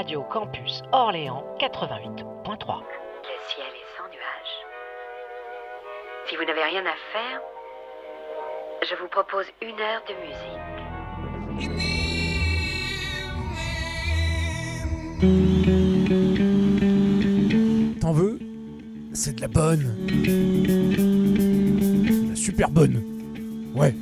Radio 0.00 0.24
Campus 0.32 0.80
Orléans 0.92 1.44
88.3. 1.60 2.24
Le 2.24 2.24
ciel 3.50 3.66
est 3.66 3.88
sans 3.98 4.08
nuages. 4.08 4.56
Si 6.26 6.36
vous 6.36 6.44
n'avez 6.46 6.64
rien 6.64 6.86
à 6.86 6.94
faire, 7.12 7.42
je 8.80 8.94
vous 8.94 9.08
propose 9.08 9.44
une 9.60 9.78
heure 9.78 10.02
de 10.08 10.14
musique. 10.24 10.64
T'en 18.00 18.12
veux? 18.12 18.38
C'est 19.12 19.34
de 19.36 19.42
la 19.42 19.48
bonne. 19.48 19.94
La 22.30 22.36
super 22.36 22.70
bonne. 22.70 23.02
Ouais. 23.74 23.94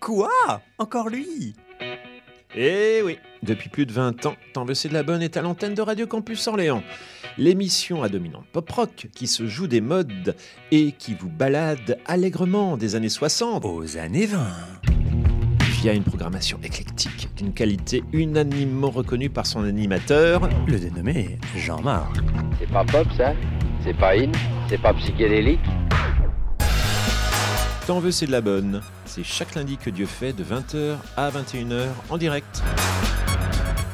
Quoi? 0.00 0.32
Encore 0.78 1.10
lui? 1.10 1.53
Plus 3.74 3.86
de 3.86 3.92
20 3.92 4.26
ans, 4.26 4.36
T'en 4.52 4.64
veux 4.64 4.74
c'est 4.74 4.88
de 4.88 4.94
la 4.94 5.02
bonne 5.02 5.20
est 5.20 5.36
à 5.36 5.42
l'antenne 5.42 5.74
de 5.74 5.82
Radio 5.82 6.06
Campus 6.06 6.46
Orléans. 6.46 6.84
L'émission 7.38 8.04
à 8.04 8.08
dominante 8.08 8.44
pop-rock 8.52 9.08
qui 9.12 9.26
se 9.26 9.48
joue 9.48 9.66
des 9.66 9.80
modes 9.80 10.36
et 10.70 10.92
qui 10.92 11.12
vous 11.14 11.28
balade 11.28 11.98
allègrement 12.06 12.76
des 12.76 12.94
années 12.94 13.08
60 13.08 13.64
aux 13.64 13.96
années 13.96 14.26
20. 14.26 14.38
Via 15.72 15.92
une 15.92 16.04
programmation 16.04 16.60
éclectique 16.62 17.28
d'une 17.36 17.52
qualité 17.52 18.04
unanimement 18.12 18.90
reconnue 18.90 19.28
par 19.28 19.44
son 19.44 19.64
animateur, 19.64 20.48
le 20.68 20.78
dénommé 20.78 21.40
Jean-Marc. 21.56 22.18
C'est 22.60 22.70
pas 22.70 22.84
pop 22.84 23.08
ça? 23.16 23.32
C'est 23.82 23.98
pas 23.98 24.16
in? 24.16 24.30
C'est 24.68 24.80
pas 24.80 24.94
psychédélique? 24.94 25.58
T'en 27.88 27.98
veux 27.98 28.12
c'est 28.12 28.26
de 28.26 28.32
la 28.32 28.40
bonne. 28.40 28.82
C'est 29.04 29.24
chaque 29.24 29.56
lundi 29.56 29.78
que 29.78 29.90
Dieu 29.90 30.06
fait 30.06 30.32
de 30.32 30.44
20h 30.44 30.94
à 31.16 31.28
21h 31.30 31.88
en 32.08 32.18
direct. 32.18 32.62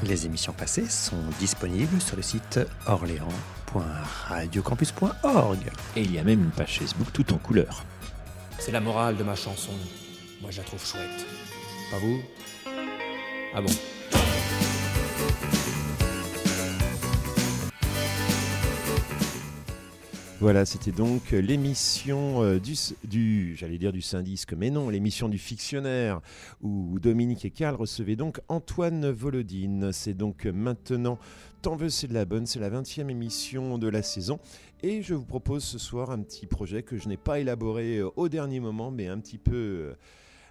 Les 0.02 0.26
émissions 0.26 0.52
passées 0.52 0.88
sont 0.88 1.22
disponibles 1.38 2.00
sur 2.00 2.16
le 2.16 2.22
site 2.22 2.58
orléans.radiocampus.org. 2.86 5.58
Et 5.96 6.02
il 6.02 6.12
y 6.12 6.18
a 6.18 6.24
même 6.24 6.42
une 6.44 6.50
page 6.50 6.78
Facebook 6.78 7.12
tout 7.12 7.32
en 7.32 7.38
couleur. 7.38 7.84
C'est 8.58 8.72
la 8.72 8.80
morale 8.80 9.16
de 9.16 9.22
ma 9.22 9.36
chanson. 9.36 9.72
Moi, 10.40 10.50
je 10.50 10.58
la 10.58 10.64
trouve 10.64 10.84
chouette. 10.84 11.26
Pas 11.90 11.98
vous? 11.98 12.20
Ah 13.54 13.60
bon? 13.60 13.70
Voilà, 20.40 20.64
c'était 20.64 20.90
donc 20.90 21.32
l'émission 21.32 22.42
euh, 22.42 22.58
du, 23.04 23.54
j'allais 23.56 23.76
dire 23.76 23.92
du 23.92 24.00
Syndisque, 24.00 24.54
mais 24.54 24.70
non, 24.70 24.88
l'émission 24.88 25.28
du 25.28 25.36
fictionnaire 25.36 26.22
où 26.62 26.98
Dominique 26.98 27.44
et 27.44 27.50
Karl 27.50 27.76
recevaient 27.76 28.16
donc 28.16 28.40
Antoine 28.48 29.10
Volodine. 29.10 29.92
C'est 29.92 30.14
donc 30.14 30.46
maintenant 30.46 31.18
Tant 31.60 31.76
veux, 31.76 31.90
c'est 31.90 32.06
de 32.06 32.14
la 32.14 32.24
bonne, 32.24 32.46
c'est 32.46 32.58
la 32.58 32.70
20e 32.70 33.10
émission 33.10 33.76
de 33.76 33.86
la 33.86 34.02
saison. 34.02 34.38
Et 34.82 35.02
je 35.02 35.12
vous 35.12 35.26
propose 35.26 35.62
ce 35.62 35.78
soir 35.78 36.10
un 36.10 36.22
petit 36.22 36.46
projet 36.46 36.82
que 36.82 36.96
je 36.96 37.06
n'ai 37.06 37.18
pas 37.18 37.38
élaboré 37.38 37.98
euh, 37.98 38.08
au 38.16 38.30
dernier 38.30 38.60
moment, 38.60 38.90
mais 38.90 39.08
un 39.08 39.20
petit 39.20 39.36
peu, 39.36 39.90
euh, 39.90 39.94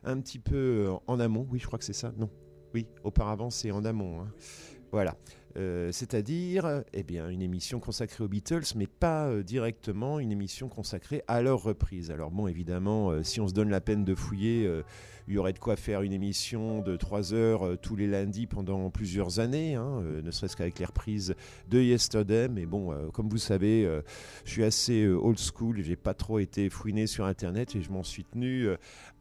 un 0.04 0.20
petit 0.20 0.38
peu 0.38 0.92
en 1.08 1.20
amont. 1.20 1.48
Oui, 1.50 1.58
je 1.58 1.66
crois 1.66 1.80
que 1.80 1.86
c'est 1.86 1.94
ça. 1.94 2.14
Non, 2.16 2.30
oui, 2.76 2.86
auparavant 3.04 3.50
c'est 3.50 3.72
en 3.72 3.84
amont. 3.86 4.22
Hein. 4.22 4.28
Voilà. 4.92 5.16
Euh, 5.58 5.92
c'est-à-dire 5.92 6.84
eh 6.94 7.04
bien, 7.04 7.30
une 7.30 7.42
émission 7.42 7.80
consacrée 7.80 8.24
aux 8.24 8.28
Beatles, 8.28 8.66
mais 8.76 8.88
pas 8.88 9.28
euh, 9.28 9.44
directement 9.44 10.20
une 10.20 10.32
émission 10.32 10.70
consacrée 10.70 11.24
à 11.28 11.42
leur 11.42 11.64
reprise. 11.64 12.12
Alors 12.12 12.32
bon, 12.32 12.48
évidemment, 12.48 13.10
euh, 13.10 13.24
si 13.24 13.42
on 13.42 13.48
se 13.48 13.54
donne 13.54 13.70
la 13.70 13.82
peine 13.82 14.06
de 14.06 14.14
fouiller, 14.16 14.70
il 15.28 15.34
y 15.34 15.38
aurait 15.38 15.54
de 15.54 15.59
quoi 15.59 15.76
faire 15.76 16.02
une 16.02 16.14
émission 16.14 16.82
de 16.82 16.96
3 16.96 17.34
heures 17.34 17.78
tous 17.82 17.96
les 17.96 18.08
lundis 18.08 18.48
pendant 18.48 18.90
plusieurs 18.90 19.40
années, 19.40 19.76
hein, 19.76 20.02
ne 20.24 20.32
serait-ce 20.32 20.56
qu'avec 20.56 20.80
les 20.80 20.86
reprises 20.86 21.36
de 21.70 21.80
Yesterday. 21.80 22.48
Mais 22.50 22.66
bon, 22.66 22.94
comme 23.12 23.30
vous 23.30 23.38
savez, 23.38 23.88
je 24.44 24.52
suis 24.52 24.64
assez 24.64 25.08
old 25.08 25.38
school, 25.38 25.82
j'ai 25.82 25.96
pas 25.96 26.16
trop 26.16 26.40
été 26.40 26.70
fouiné 26.70 27.06
sur 27.06 27.26
Internet 27.26 27.76
et 27.76 27.82
je 27.82 27.92
m'en 27.92 28.04
suis 28.04 28.24
tenu 28.24 28.70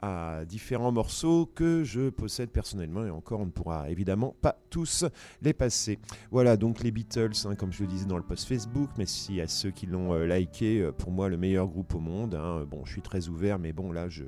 à 0.00 0.44
différents 0.44 0.92
morceaux 0.92 1.46
que 1.46 1.84
je 1.84 2.10
possède 2.10 2.50
personnellement 2.50 3.04
et 3.04 3.10
encore 3.10 3.40
on 3.40 3.46
ne 3.46 3.50
pourra 3.50 3.90
évidemment 3.90 4.34
pas 4.40 4.58
tous 4.70 5.04
les 5.42 5.52
passer. 5.52 5.98
Voilà 6.30 6.56
donc 6.56 6.82
les 6.82 6.90
Beatles, 6.90 7.32
hein, 7.44 7.54
comme 7.54 7.72
je 7.72 7.82
le 7.82 7.88
disais 7.88 8.06
dans 8.06 8.16
le 8.16 8.22
post 8.22 8.46
Facebook, 8.46 8.90
si 9.04 9.40
à 9.40 9.48
ceux 9.48 9.70
qui 9.70 9.86
l'ont 9.86 10.14
euh, 10.14 10.26
liké, 10.26 10.80
euh, 10.80 10.92
pour 10.92 11.10
moi 11.10 11.28
le 11.28 11.36
meilleur 11.36 11.66
groupe 11.66 11.94
au 11.94 11.98
monde. 11.98 12.34
Hein. 12.34 12.64
bon, 12.70 12.84
je 12.84 12.92
suis 12.92 13.02
très 13.02 13.28
ouvert, 13.28 13.58
mais 13.58 13.72
bon 13.72 13.92
là 13.92 14.08
je 14.08 14.24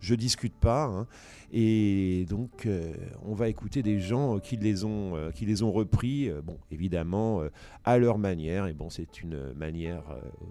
je 0.00 0.14
discute 0.14 0.54
pas. 0.54 0.84
Hein. 0.84 1.06
Et 1.52 2.24
donc 2.30 2.64
euh, 2.64 2.94
on 3.22 3.34
va 3.34 3.48
écouter 3.48 3.82
des 3.82 4.00
gens 4.00 4.38
qui 4.38 4.56
les 4.56 4.84
ont 4.84 5.30
qui 5.34 5.44
les 5.44 5.62
ont 5.62 5.72
repris, 5.72 6.30
bon 6.42 6.58
évidemment 6.70 7.42
à 7.84 7.98
leur 7.98 8.18
manière. 8.18 8.66
Et 8.66 8.72
bon 8.72 8.88
c'est 8.88 9.20
une 9.20 9.52
manière 9.52 10.04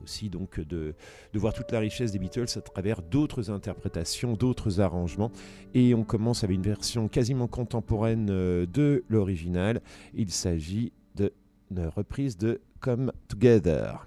aussi 0.03 0.29
donc 0.29 0.59
de 0.59 0.93
de 1.33 1.39
voir 1.39 1.53
toute 1.53 1.71
la 1.71 1.79
richesse 1.79 2.11
des 2.11 2.19
Beatles 2.19 2.45
à 2.55 2.61
travers 2.61 3.01
d'autres 3.01 3.49
interprétations, 3.49 4.33
d'autres 4.33 4.50
arrangements. 4.79 5.31
Et 5.73 5.93
on 5.93 6.03
commence 6.03 6.43
avec 6.43 6.55
une 6.55 6.61
version 6.61 7.07
quasiment 7.07 7.47
contemporaine 7.47 8.29
euh, 8.29 8.65
de 8.65 9.03
l'original. 9.09 9.81
Il 10.13 10.31
s'agit 10.31 10.91
d'une 11.15 11.87
reprise 11.95 12.37
de 12.37 12.61
Come 12.79 13.11
Together. 13.27 14.05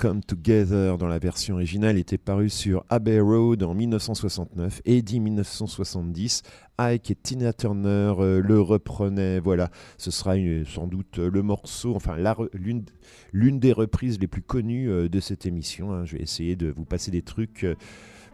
Come 0.00 0.22
Together 0.22 0.96
dans 0.96 1.08
la 1.08 1.18
version 1.18 1.56
originale 1.56 1.98
était 1.98 2.16
paru 2.16 2.48
sur 2.48 2.86
Abbey 2.88 3.20
Road 3.20 3.62
en 3.62 3.74
1969 3.74 4.80
et 4.86 5.02
dit 5.02 5.20
1970. 5.20 6.42
Ike 6.78 7.10
et 7.10 7.14
Tina 7.16 7.52
Turner 7.52 8.14
euh, 8.18 8.40
le 8.40 8.62
reprenaient. 8.62 9.40
Voilà, 9.40 9.68
ce 9.98 10.10
sera 10.10 10.36
sans 10.64 10.86
doute 10.86 11.18
le 11.18 11.42
morceau, 11.42 11.94
enfin 11.94 12.16
l'une 12.54 13.60
des 13.60 13.72
reprises 13.74 14.18
les 14.18 14.26
plus 14.26 14.40
connues 14.40 14.88
euh, 14.88 15.10
de 15.10 15.20
cette 15.20 15.44
émission. 15.44 15.92
Hein. 15.92 16.06
Je 16.06 16.16
vais 16.16 16.22
essayer 16.22 16.56
de 16.56 16.70
vous 16.70 16.86
passer 16.86 17.10
des 17.10 17.20
trucs. 17.20 17.64
Euh, 17.64 17.74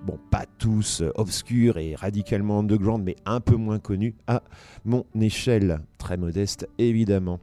bon, 0.05 0.21
pas 0.31 0.47
tous 0.59 1.03
obscurs 1.17 1.79
et 1.79 1.97
radicalement 1.97 2.61
underground, 2.61 3.03
mais 3.03 3.17
un 3.25 3.41
peu 3.41 3.57
moins 3.57 3.81
connus 3.81 4.15
à 4.29 4.45
mon 4.85 5.05
échelle, 5.21 5.81
très 5.99 6.17
modeste 6.17 6.69
évidemment. 6.79 7.41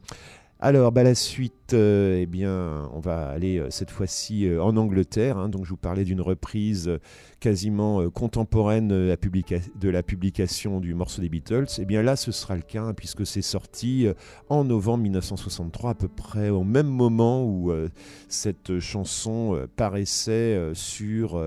Alors, 0.66 0.94
bah, 0.94 1.04
la 1.04 1.14
suite, 1.14 1.74
euh, 1.74 2.22
eh 2.22 2.26
bien, 2.26 2.90
on 2.94 3.02
va 3.02 3.28
aller 3.28 3.58
euh, 3.58 3.70
cette 3.70 3.92
fois-ci 3.92 4.48
euh, 4.48 4.64
en 4.64 4.78
Angleterre. 4.78 5.38
Hein. 5.38 5.50
donc, 5.50 5.66
je 5.66 5.72
vous 5.72 5.76
parlais 5.76 6.06
d'une 6.06 6.22
reprise 6.22 6.90
quasiment 7.42 8.10
contemporaine 8.10 8.88
de 8.88 9.90
la 9.90 10.04
publication 10.04 10.80
du 10.80 10.94
morceau 10.94 11.22
des 11.22 11.28
Beatles. 11.28 11.66
Eh 11.80 11.84
bien, 11.84 12.02
là, 12.02 12.16
ce 12.16 12.32
sera 12.32 12.56
le 12.56 12.62
cas, 12.62 12.82
hein, 12.82 12.94
puisque 12.94 13.26
c'est 13.26 13.42
sorti 13.42 14.08
en 14.48 14.64
novembre 14.64 15.04
1963, 15.04 15.90
à 15.90 15.96
peu 15.96 16.08
près 16.08 16.50
au 16.50 16.64
même 16.64 16.88
moment 16.88 17.44
où 17.44 17.74
cette 18.30 18.80
chanson 18.80 19.68
paraissait 19.76 20.72
sur 20.74 21.38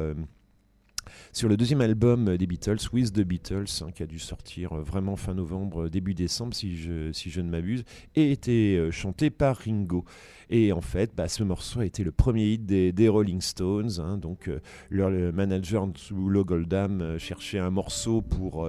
sur 1.37 1.51
le 1.51 1.59
deuxième 1.59 1.83
album 1.83 2.39
des 2.39 2.47
Beatles, 2.47 2.79
With 2.95 3.13
the 3.13 3.21
Beatles, 3.21 3.83
hein, 3.83 3.91
qui 3.95 4.03
a 4.03 4.07
dû 4.07 4.19
sortir 4.19 4.73
euh, 4.73 4.81
vraiment 4.81 5.17
fin 5.17 5.35
novembre, 5.35 5.83
euh, 5.83 5.91
début 5.91 6.15
décembre, 6.15 6.55
si 6.55 6.79
je, 6.79 7.13
si 7.13 7.29
je 7.29 7.43
ne 7.43 7.51
m'abuse, 7.51 7.85
et 8.15 8.33
été 8.33 8.79
euh, 8.79 8.91
chanté 8.91 9.29
par 9.29 9.59
Ringo. 9.59 10.07
Et 10.49 10.73
en 10.73 10.81
fait, 10.81 11.15
bah, 11.15 11.29
ce 11.29 11.43
morceau 11.43 11.81
a 11.81 11.85
été 11.85 12.05
le 12.05 12.11
premier 12.11 12.47
hit 12.53 12.65
des, 12.65 13.09
Rolling 13.11 13.43
Stones. 13.43 14.01
Hein. 14.01 14.17
donc, 14.17 14.49
leur 14.89 15.11
manager 15.11 15.87
Lou 16.11 16.45
Goldham 16.45 17.19
cherchait 17.19 17.59
un 17.59 17.71
morceau 17.71 18.23
pour 18.23 18.67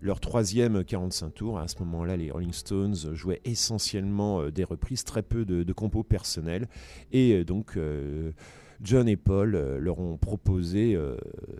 leur 0.00 0.20
troisième 0.20 0.84
45 0.84 1.34
tours. 1.34 1.58
À 1.58 1.66
ce 1.66 1.80
moment-là, 1.80 2.16
les 2.16 2.30
Rolling 2.30 2.52
Stones 2.52 2.94
jouaient 3.12 3.40
essentiellement 3.44 4.50
des 4.50 4.62
reprises, 4.62 5.02
très 5.02 5.22
peu 5.22 5.44
de, 5.44 5.64
de 5.64 5.72
compos 5.72 6.04
personnels. 6.04 6.68
Et 7.10 7.42
donc, 7.44 7.76
John 8.82 9.08
et 9.08 9.16
Paul 9.16 9.54
euh, 9.54 9.78
leur 9.78 9.98
ont 9.98 10.16
proposé 10.16 10.94
euh, 10.94 11.16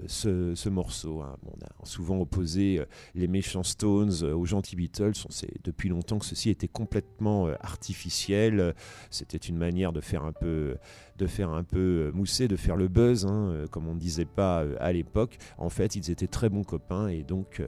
ce, 0.06 0.68
morceau. 0.68 1.22
Hein. 1.22 1.36
on 1.46 1.64
a 1.64 1.86
souvent 1.86 2.18
opposé 2.18 2.78
euh, 2.78 2.84
les 3.14 3.28
méchants 3.28 3.62
Stones 3.62 4.22
aux 4.22 4.44
gentils 4.44 4.76
Beatles. 4.76 5.12
On 5.26 5.30
sait 5.30 5.52
depuis 5.64 5.88
longtemps 5.88 6.18
que 6.18 6.26
ceci 6.26 6.50
était 6.50 6.68
complètement 6.68 7.48
artificiel. 7.60 8.74
C'était 9.10 9.36
une 9.38 9.56
manière 9.56 9.92
de 9.92 10.00
faire 10.00 10.24
un 10.24 10.32
peu 10.32 10.76
de 11.18 11.26
faire 11.26 11.50
un 11.50 11.64
peu 11.64 12.10
mousser, 12.14 12.48
de 12.48 12.56
faire 12.56 12.76
le 12.76 12.88
buzz, 12.88 13.26
hein, 13.26 13.64
comme 13.70 13.88
on 13.88 13.94
ne 13.94 14.00
disait 14.00 14.24
pas 14.24 14.64
à 14.80 14.92
l'époque. 14.92 15.38
En 15.58 15.68
fait, 15.68 15.96
ils 15.96 16.10
étaient 16.10 16.26
très 16.26 16.48
bons 16.48 16.64
copains 16.64 17.08
et 17.08 17.22
donc, 17.22 17.62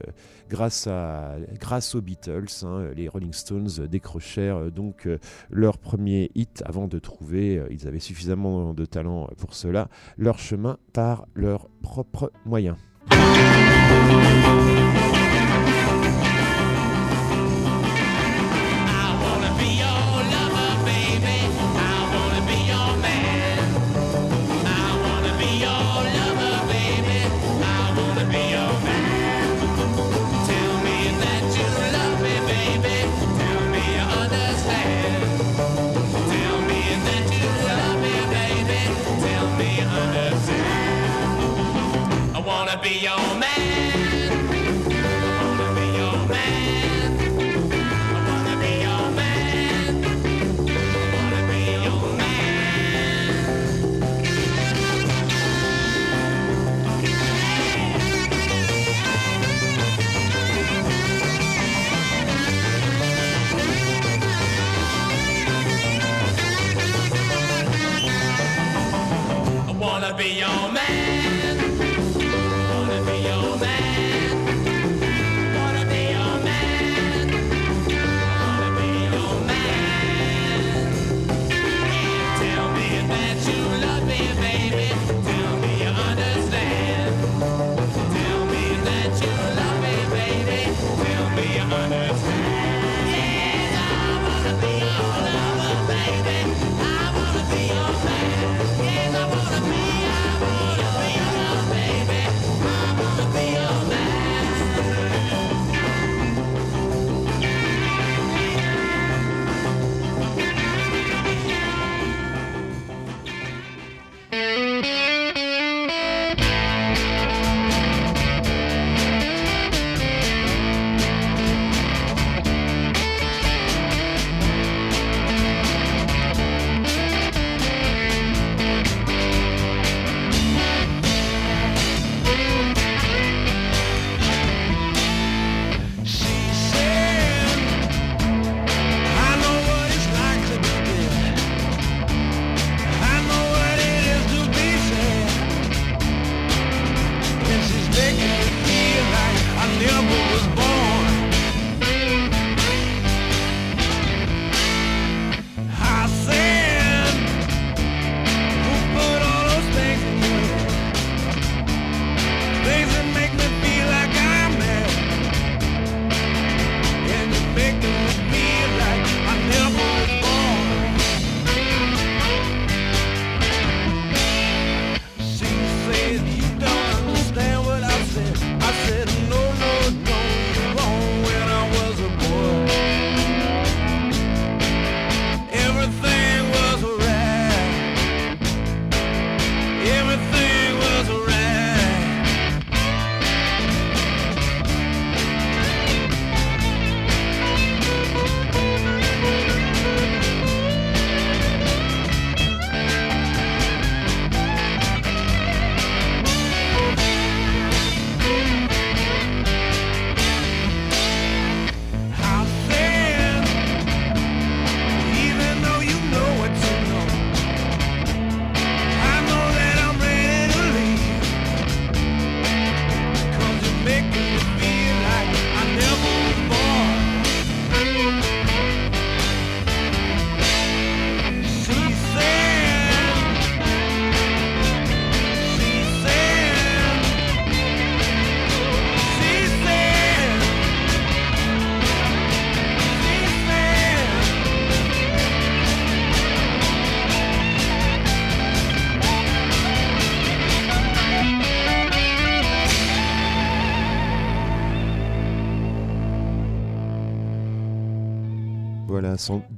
grâce, 0.49 0.87
à, 0.87 1.35
grâce 1.59 1.95
aux 1.95 2.01
Beatles, 2.01 2.47
hein, 2.63 2.89
les 2.95 3.07
Rolling 3.07 3.33
Stones 3.33 3.87
décrochèrent 3.89 4.71
donc 4.71 5.07
leur 5.49 5.77
premier 5.77 6.31
hit 6.35 6.63
avant 6.65 6.87
de 6.87 6.99
trouver, 6.99 7.61
ils 7.69 7.87
avaient 7.87 7.99
suffisamment 7.99 8.73
de 8.73 8.85
talent 8.85 9.29
pour 9.37 9.53
cela 9.53 9.89
leur 10.17 10.39
chemin 10.39 10.77
par 10.93 11.25
leurs 11.33 11.69
propres 11.81 12.31
moyens. 12.45 12.77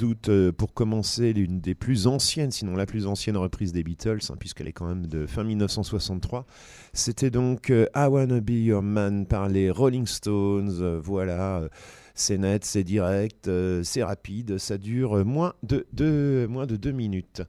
Doute 0.02 0.30
euh, 0.30 0.52
pour 0.52 0.74
commencer 0.74 1.32
l'une 1.32 1.62
des 1.62 1.76
plus 1.76 2.08
anciennes, 2.08 2.50
sinon 2.50 2.76
la 2.76 2.88
plus 2.88 3.06
ancienne 3.06 3.38
reprise 3.38 3.72
des 3.72 3.84
Beatles, 3.84 4.18
hein, 4.30 4.36
puisqu'elle 4.40 4.68
est 4.68 4.74
quand 4.74 4.88
même 4.88 5.06
de 5.06 5.28
fin 5.28 5.44
1963. 5.44 6.48
C'était 6.92 7.30
donc 7.30 7.70
euh, 7.70 7.86
I 7.96 8.08
Wanna 8.08 8.42
Be 8.42 8.50
Your 8.50 8.82
Man 8.82 9.28
par 9.28 9.48
les 9.48 9.70
Rolling 9.70 10.08
Stones. 10.08 10.72
Euh, 10.82 11.00
voilà, 11.04 11.70
c'est 12.16 12.40
net, 12.40 12.66
c'est 12.66 12.84
direct, 12.84 13.48
c'est 13.84 14.04
rapide, 14.04 14.58
ça 14.58 14.80
dure 14.80 15.24
moins 15.24 15.54
moins 15.70 16.66
de 16.66 16.76
deux 16.76 16.92
minutes. 16.92 17.44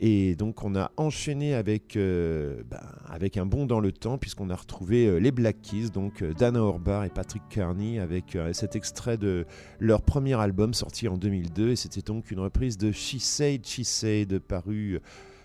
Et 0.00 0.36
donc 0.36 0.62
on 0.62 0.76
a 0.76 0.92
enchaîné 0.96 1.54
avec, 1.54 1.96
euh, 1.96 2.62
ben, 2.70 2.80
avec 3.08 3.36
un 3.36 3.46
bond 3.46 3.66
dans 3.66 3.80
le 3.80 3.90
temps 3.90 4.16
puisqu'on 4.16 4.48
a 4.48 4.54
retrouvé 4.54 5.06
euh, 5.06 5.18
les 5.18 5.32
Black 5.32 5.60
Keys, 5.60 5.90
donc 5.90 6.22
euh, 6.22 6.32
Dana 6.34 6.62
Orbar 6.62 7.04
et 7.04 7.08
Patrick 7.08 7.42
Carney 7.48 7.98
avec 7.98 8.38
cet 8.52 8.76
extrait 8.76 9.16
de 9.16 9.44
leur 9.80 10.02
premier 10.02 10.34
album 10.34 10.72
sorti 10.72 11.08
en 11.08 11.16
2002 11.16 11.70
et 11.70 11.76
c'était 11.76 12.02
donc 12.02 12.30
une 12.30 12.38
reprise 12.38 12.78
de 12.78 12.92
She 12.92 13.18
Said, 13.18 13.66
She 13.66 13.82
Said 13.82 14.38
paru 14.38 15.00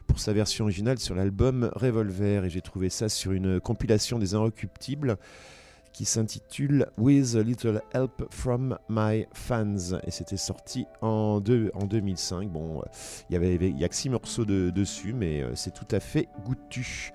pour 0.05 0.19
sa 0.19 0.33
version 0.33 0.65
originale 0.65 0.99
sur 0.99 1.15
l'album 1.15 1.71
Revolver. 1.73 2.45
Et 2.45 2.49
j'ai 2.49 2.61
trouvé 2.61 2.89
ça 2.89 3.09
sur 3.09 3.31
une 3.31 3.59
compilation 3.59 4.19
des 4.19 4.35
Inrecuptibles 4.35 5.17
qui 5.93 6.05
s'intitule 6.05 6.87
With 6.97 7.35
a 7.35 7.43
Little 7.43 7.81
Help 7.93 8.25
from 8.31 8.77
My 8.89 9.27
Fans. 9.33 9.99
Et 10.05 10.11
c'était 10.11 10.37
sorti 10.37 10.85
en, 11.01 11.39
deux, 11.39 11.71
en 11.75 11.85
2005. 11.85 12.49
Bon, 12.51 12.81
il 13.29 13.33
y 13.33 13.35
avait 13.35 13.55
il 13.55 13.79
y 13.79 13.85
a 13.85 13.89
que 13.89 13.95
six 13.95 14.09
morceaux 14.09 14.45
de, 14.45 14.71
dessus, 14.71 15.13
mais 15.13 15.41
euh, 15.41 15.55
c'est 15.55 15.73
tout 15.73 15.87
à 15.91 15.99
fait 15.99 16.27
goûtu. 16.43 17.11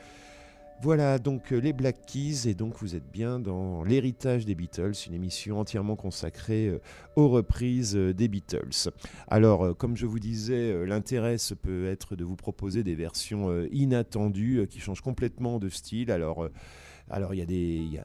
Voilà 0.81 1.19
donc 1.19 1.53
euh, 1.53 1.57
les 1.57 1.73
Black 1.73 2.07
Keys 2.07 2.49
et 2.49 2.55
donc 2.55 2.79
vous 2.79 2.95
êtes 2.95 3.11
bien 3.11 3.41
dans 3.41 3.83
l'héritage 3.83 4.47
des 4.47 4.55
Beatles, 4.55 4.93
une 5.09 5.15
émission 5.15 5.59
entièrement 5.59 5.97
consacrée 5.97 6.69
euh, 6.69 6.81
aux 7.17 7.29
reprises 7.29 7.97
des 7.97 8.29
Beatles. 8.29 8.91
Alors 9.27 9.77
comme 9.77 9.97
je 9.97 10.07
vous 10.07 10.21
disais, 10.21 10.87
l'intérêt 10.87 11.37
peut 11.61 11.89
être 11.89 12.15
de 12.15 12.23
vous 12.23 12.37
proposer 12.37 12.85
des 12.85 12.95
versions 12.95 13.67
inattendues 13.73 14.69
qui 14.71 14.79
changent 14.79 15.01
complètement 15.01 15.59
de 15.59 15.69
style. 15.69 16.13
Alors 16.13 16.49
alors 17.11 17.35
il 17.35 17.39
y, 17.39 17.43
a 17.43 17.47
des, 17.47 18.01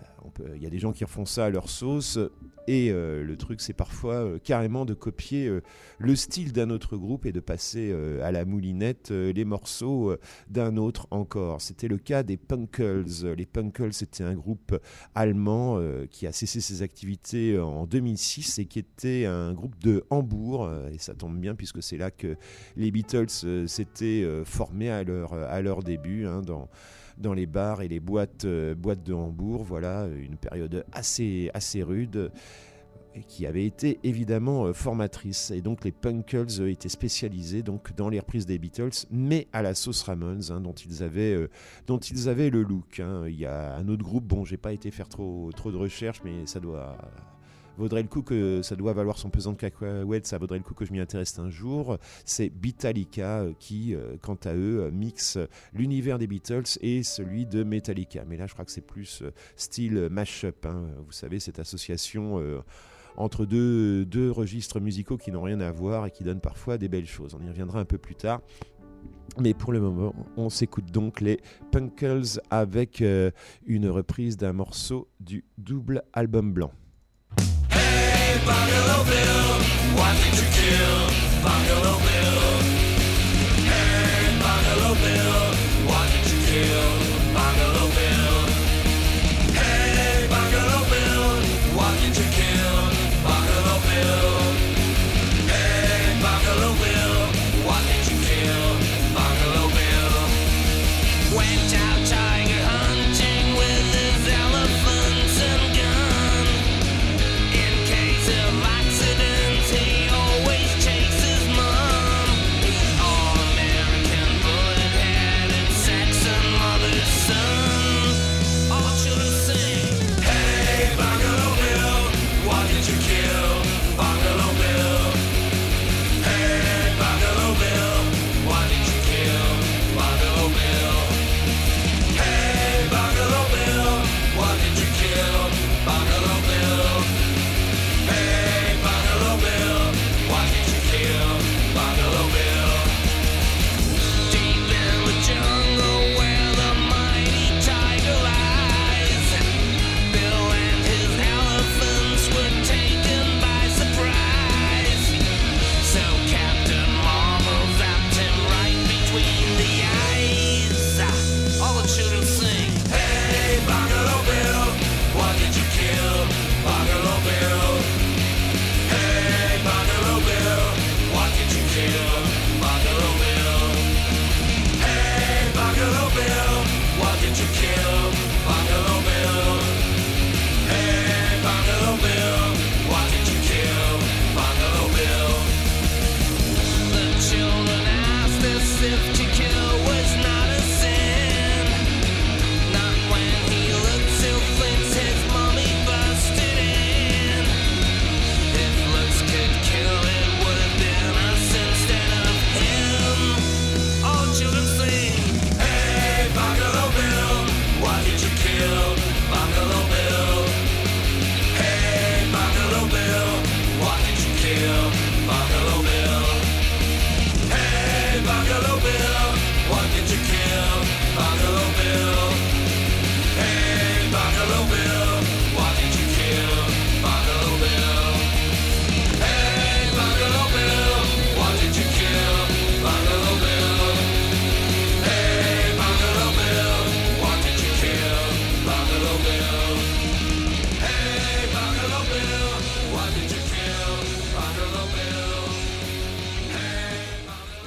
y, 0.59 0.69
des 0.69 0.79
gens 0.79 0.91
qui 0.91 1.03
refont 1.03 1.25
ça 1.25 1.45
à 1.45 1.49
leur 1.49 1.69
sauce, 1.69 2.19
et 2.67 2.91
euh, 2.91 3.23
le 3.23 3.35
truc 3.35 3.59
c'est 3.59 3.73
parfois 3.73 4.15
euh, 4.15 4.39
carrément 4.41 4.85
de 4.85 4.93
copier 4.93 5.47
euh, 5.47 5.61
le 5.99 6.15
style 6.15 6.53
d'un 6.53 6.69
autre 6.69 6.95
groupe 6.95 7.25
et 7.25 7.31
de 7.31 7.39
passer 7.39 7.93
à 8.21 8.31
la 8.31 8.45
moulinette 8.45 9.11
les 9.11 9.45
morceaux 9.45 10.15
d'un 10.49 10.77
autre 10.77 11.07
encore. 11.11 11.61
C'était 11.61 11.87
le 11.87 11.97
cas 11.97 12.23
des 12.23 12.37
Punkles. 12.37 13.05
Les 13.37 13.45
Punkles 13.45 13.93
c'était 13.93 14.23
un 14.23 14.33
groupe 14.33 14.77
allemand 15.15 15.79
qui 16.09 16.27
a 16.27 16.31
cessé 16.31 16.61
ses 16.61 16.81
activités 16.81 17.57
en 17.59 17.85
2006 17.85 18.59
et 18.59 18.65
qui 18.65 18.79
était 18.79 19.25
un 19.25 19.53
groupe 19.53 19.77
de 19.79 20.03
Hambourg, 20.09 20.69
et 20.91 20.97
ça 20.97 21.13
tombe 21.13 21.37
bien 21.37 21.55
puisque 21.55 21.81
c'est 21.81 21.97
là 21.97 22.11
que 22.11 22.35
les 22.75 22.91
Beatles 22.91 23.67
s'étaient 23.67 24.25
formés 24.45 24.89
à 24.89 25.03
leur, 25.03 25.33
à 25.33 25.61
leur 25.61 25.83
début, 25.83 26.25
hein, 26.25 26.41
dans 26.41 26.69
dans 27.17 27.33
les 27.33 27.45
bars 27.45 27.81
et 27.81 27.87
les 27.87 27.99
boîtes, 27.99 28.45
euh, 28.45 28.75
boîtes 28.75 29.03
de 29.03 29.13
Hambourg. 29.13 29.63
Voilà, 29.63 30.07
une 30.07 30.37
période 30.37 30.85
assez, 30.91 31.49
assez 31.53 31.83
rude 31.83 32.31
qui 33.27 33.45
avait 33.45 33.65
été 33.65 33.99
évidemment 34.03 34.65
euh, 34.65 34.73
formatrice. 34.73 35.51
Et 35.51 35.61
donc 35.61 35.83
les 35.83 35.91
Punkles 35.91 36.47
euh, 36.59 36.71
étaient 36.71 36.89
spécialisés 36.89 37.61
donc 37.61 37.95
dans 37.95 38.09
les 38.09 38.19
reprises 38.19 38.45
des 38.45 38.57
Beatles, 38.57 39.05
mais 39.11 39.47
à 39.53 39.61
la 39.61 39.75
sauce 39.75 40.01
Ramones, 40.03 40.43
hein, 40.49 40.61
dont 40.61 40.73
ils 40.73 41.03
avaient 41.03 41.47
dont 41.87 41.99
ils 41.99 42.29
avaient 42.29 42.49
le 42.49 42.63
look. 42.63 42.99
Hein. 42.99 43.25
Il 43.27 43.39
y 43.39 43.45
a 43.45 43.75
un 43.75 43.87
autre 43.87 44.03
groupe, 44.03 44.25
bon, 44.25 44.45
j'ai 44.45 44.57
pas 44.57 44.73
été 44.73 44.89
faire 44.91 45.09
trop 45.09 45.51
trop 45.55 45.71
de 45.71 45.77
recherches, 45.77 46.21
mais 46.25 46.45
ça 46.47 46.59
doit 46.59 46.97
vaudrait 47.77 48.01
le 48.01 48.07
coup 48.07 48.21
que 48.21 48.61
ça 48.61 48.75
doit 48.75 48.93
valoir 48.93 49.17
son 49.17 49.29
pesant 49.29 49.51
de 49.51 49.57
cacahuètes, 49.57 50.27
ça 50.27 50.37
vaudrait 50.37 50.57
le 50.57 50.63
coup 50.63 50.73
que 50.73 50.85
je 50.85 50.91
m'y 50.91 50.99
intéresse 50.99 51.37
un 51.39 51.49
jour. 51.49 51.97
C'est 52.25 52.49
Beatallica 52.49 53.41
euh, 53.41 53.53
qui, 53.59 53.95
euh, 53.95 54.15
quant 54.21 54.37
à 54.45 54.53
eux, 54.53 54.89
mixe 54.91 55.37
l'univers 55.73 56.19
des 56.19 56.27
Beatles 56.27 56.77
et 56.81 57.03
celui 57.03 57.45
de 57.45 57.63
Metallica. 57.63 58.23
Mais 58.27 58.37
là, 58.37 58.47
je 58.47 58.53
crois 58.53 58.65
que 58.65 58.71
c'est 58.71 58.81
plus 58.81 59.21
euh, 59.21 59.31
style 59.55 60.07
mashup. 60.11 60.65
Hein. 60.65 60.87
Vous 61.05 61.11
savez, 61.11 61.39
cette 61.39 61.59
association 61.59 62.41
entre 63.17 63.45
deux, 63.45 64.05
deux 64.05 64.31
registres 64.31 64.79
musicaux 64.79 65.17
qui 65.17 65.31
n'ont 65.31 65.41
rien 65.41 65.59
à 65.59 65.71
voir 65.71 66.05
et 66.05 66.11
qui 66.11 66.23
donnent 66.23 66.41
parfois 66.41 66.77
des 66.77 66.87
belles 66.87 67.07
choses. 67.07 67.35
On 67.39 67.43
y 67.43 67.49
reviendra 67.49 67.79
un 67.79 67.85
peu 67.85 67.97
plus 67.97 68.15
tard. 68.15 68.41
Mais 69.39 69.53
pour 69.53 69.71
le 69.71 69.79
moment, 69.79 70.13
on 70.37 70.49
s'écoute 70.49 70.91
donc 70.91 71.21
les 71.21 71.39
Punkles 71.71 72.39
avec 72.49 73.03
une 73.65 73.89
reprise 73.89 74.37
d'un 74.37 74.53
morceau 74.53 75.07
du 75.19 75.43
double 75.57 76.03
album 76.13 76.53
blanc. 76.53 76.71
Bungalow 78.45 79.03
Bill, 79.05 79.47
why 79.97 80.11
did 80.21 80.35
you 80.39 80.47
kill 80.57 80.99
Bungalow 81.43 81.97
Bill? 82.07 82.41
Hey, 83.69 84.37
Bungalow 84.43 84.95
Bill, 85.03 85.43
why 85.87 86.03
did 86.11 86.31
you 86.31 86.39
kill 86.47 87.02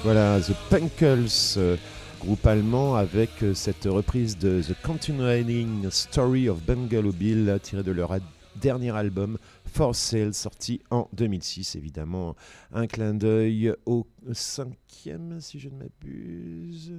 Voilà, 0.07 0.39
The 0.41 0.53
Punkles, 0.71 1.57
euh, 1.57 1.77
groupe 2.21 2.47
allemand 2.47 2.95
avec 2.95 3.43
euh, 3.43 3.55
cette 3.55 3.87
reprise 3.87 4.39
de 4.39 4.63
The 4.63 4.81
Continuing 4.81 5.91
Story 5.91 6.49
of 6.49 6.63
Bungalow 6.65 7.11
Bill, 7.11 7.59
tirée 7.61 7.83
de 7.83 7.91
leur 7.91 8.15
dernier 8.55 8.95
album 8.95 9.37
For 9.65 9.97
Sale, 9.97 10.33
sorti 10.33 10.81
en 10.93 11.09
2006. 11.13 11.75
Évidemment, 11.75 12.37
un 12.73 12.87
clin 12.87 13.15
d'œil 13.15 13.75
au 13.85 14.07
cinquième, 14.33 15.41
si 15.41 15.59
je 15.59 15.71
ne 15.71 15.75
m'abuse. 15.75 16.93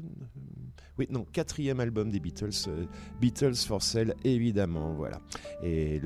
Oui, 0.97 1.05
non, 1.11 1.27
quatrième 1.31 1.79
album 1.79 2.09
des 2.09 2.19
Beatles, 2.19 2.49
euh, 2.67 2.85
Beatles 3.21 3.55
for 3.55 3.83
Sale, 3.83 4.15
évidemment, 4.23 4.95
voilà. 4.95 5.21
Et 5.61 6.01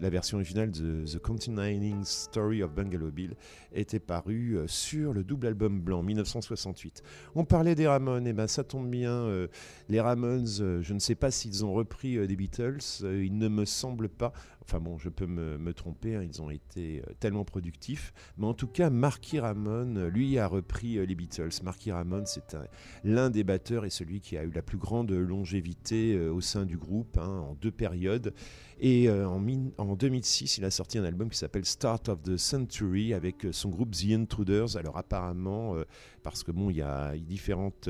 la 0.00 0.08
version 0.08 0.38
originale 0.38 0.70
de 0.70 1.04
The 1.04 1.18
Continuing 1.18 2.02
Story 2.04 2.62
of 2.62 2.72
Bungalow 2.72 3.10
Bill 3.10 3.34
était 3.74 4.00
parue 4.00 4.56
euh, 4.56 4.66
sur 4.66 5.12
le 5.12 5.24
double 5.24 5.48
album 5.48 5.80
blanc 5.80 6.02
1968. 6.02 7.02
On 7.34 7.44
parlait 7.44 7.74
des 7.74 7.86
Ramones, 7.86 8.26
et 8.26 8.32
ben 8.32 8.46
ça 8.46 8.64
tombe 8.64 8.88
bien. 8.88 9.12
Euh, 9.12 9.48
les 9.90 10.00
Ramones, 10.00 10.46
je 10.46 10.94
ne 10.94 10.98
sais 10.98 11.14
pas 11.14 11.30
s'ils 11.30 11.62
ont 11.62 11.74
repris 11.74 12.26
des 12.26 12.36
Beatles, 12.36 12.78
il 13.02 13.36
ne 13.36 13.48
me 13.48 13.66
semble 13.66 14.08
pas. 14.08 14.32
Enfin 14.62 14.78
bon, 14.78 14.98
je 14.98 15.08
peux 15.08 15.26
me, 15.26 15.72
tromper, 15.72 16.16
hein, 16.16 16.22
ils 16.22 16.42
ont 16.42 16.50
été 16.50 17.02
tellement 17.18 17.44
productifs. 17.44 18.12
Mais 18.38 18.46
en 18.46 18.54
tout 18.54 18.66
cas, 18.66 18.90
Marky 18.90 19.40
Ramone, 19.40 20.06
lui, 20.08 20.38
a 20.38 20.46
repris 20.46 21.04
les 21.06 21.14
Beatles. 21.14 21.62
Marky 21.62 21.92
Ramone, 21.92 22.26
c'est 22.26 22.56
l'un 23.04 23.30
des 23.30 23.44
batteurs 23.44 23.84
et 23.84 23.90
celui 23.90 24.20
qui 24.20 24.36
a 24.36 24.44
eu 24.44 24.50
la 24.50 24.62
plus 24.62 24.78
grande 24.78 25.10
longévité 25.10 26.14
euh, 26.14 26.32
au 26.32 26.40
sein 26.40 26.64
du 26.64 26.76
groupe 26.76 27.18
hein, 27.18 27.44
en 27.48 27.54
deux 27.54 27.70
périodes. 27.70 28.34
Et 28.82 29.10
euh, 29.10 29.28
en, 29.28 29.44
en, 29.76 29.94
2006, 29.94 30.56
il 30.56 30.64
a 30.64 30.70
sorti 30.70 30.96
un 30.96 31.04
album 31.04 31.28
qui 31.28 31.36
s'appelle 31.36 31.66
Start 31.66 32.08
of 32.08 32.22
the 32.22 32.38
Century 32.38 33.12
avec 33.12 33.44
euh, 33.44 33.52
son 33.52 33.68
groupe 33.68 33.90
The 33.90 34.12
Intruders. 34.12 34.78
Alors 34.78 34.96
apparemment, 34.96 35.76
parce 36.22 36.42
que 36.42 36.50
bon, 36.50 36.70
il 36.70 36.76
y 36.76 36.82
a 36.82 37.14
différentes 37.16 37.88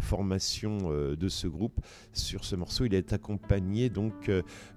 formations 0.00 0.90
de 0.90 1.28
ce 1.28 1.46
groupe. 1.46 1.80
Sur 2.12 2.44
ce 2.44 2.56
morceau, 2.56 2.84
il 2.84 2.94
est 2.94 3.12
accompagné 3.12 3.88
donc 3.88 4.30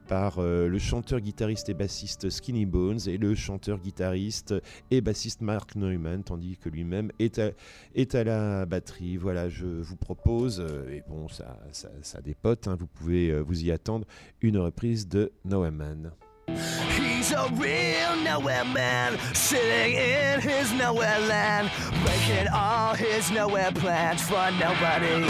par 0.08 0.42
le 0.42 0.78
chanteur, 0.80 1.20
guitariste 1.20 1.70
et 1.70 1.74
bassiste 1.74 2.30
Skinny 2.30 2.66
Bones 2.66 3.00
et 3.08 3.18
le 3.18 3.36
chanteur, 3.36 3.80
guitariste 3.80 4.54
et 4.92 5.02
bassiste 5.02 5.42
Mark 5.42 5.76
Neumann, 5.76 6.24
tandis 6.24 6.58
que 6.58 6.70
lui-même 6.70 7.12
est 7.20 7.40
à, 7.40 8.24
la 8.24 8.66
batterie. 8.66 9.18
Voilà, 9.18 9.50
je 9.50 9.66
vous 9.66 9.98
propose, 9.98 10.60
et 10.90 11.04
bon, 11.08 11.28
ça, 11.28 12.22
dépote, 12.24 12.68
hein, 12.68 12.76
vous 12.80 12.88
pouvez 12.88 13.40
vous 13.42 13.64
y 13.64 13.72
attendre, 13.72 14.06
une 14.42 14.58
reprise 14.58 15.08
de 15.08 15.32
Nowhere 15.56 15.72
Man. 15.72 16.12
He's 16.98 17.32
a 17.32 17.48
real 17.54 18.18
nowhere 18.26 18.66
man, 18.66 19.18
sitting 19.34 19.96
in 19.96 20.42
his 20.42 20.74
nowhere 20.74 21.18
land, 21.30 21.72
making 22.04 22.50
all 22.54 22.94
his 22.94 23.32
nowhere 23.32 23.72
plans 23.72 24.22
for 24.22 24.52
nobody. 24.60 25.22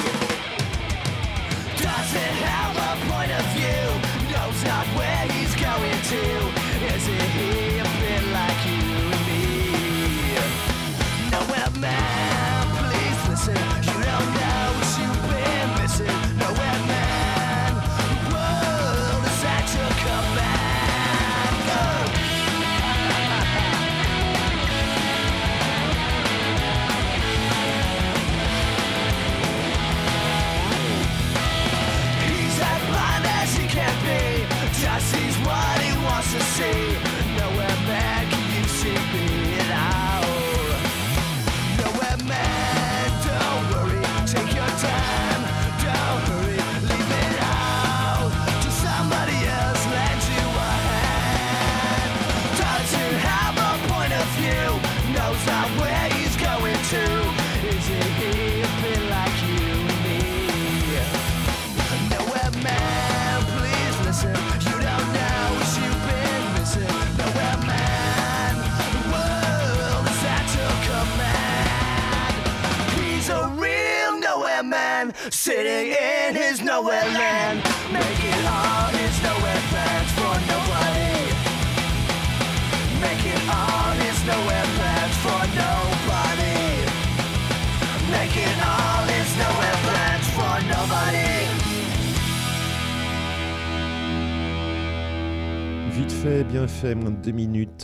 Doesn't 1.77 2.37
have 2.41 2.75
a 2.75 3.11
point 3.11 3.31
of 3.33 3.45
view, 3.53 3.85
knows 4.33 4.63
not 4.65 4.87
where 4.97 5.27
he's 5.29 5.53
going 5.61 6.01
to. 6.01 6.23
Is 6.95 7.07
it 7.07 7.21
he 7.37 7.94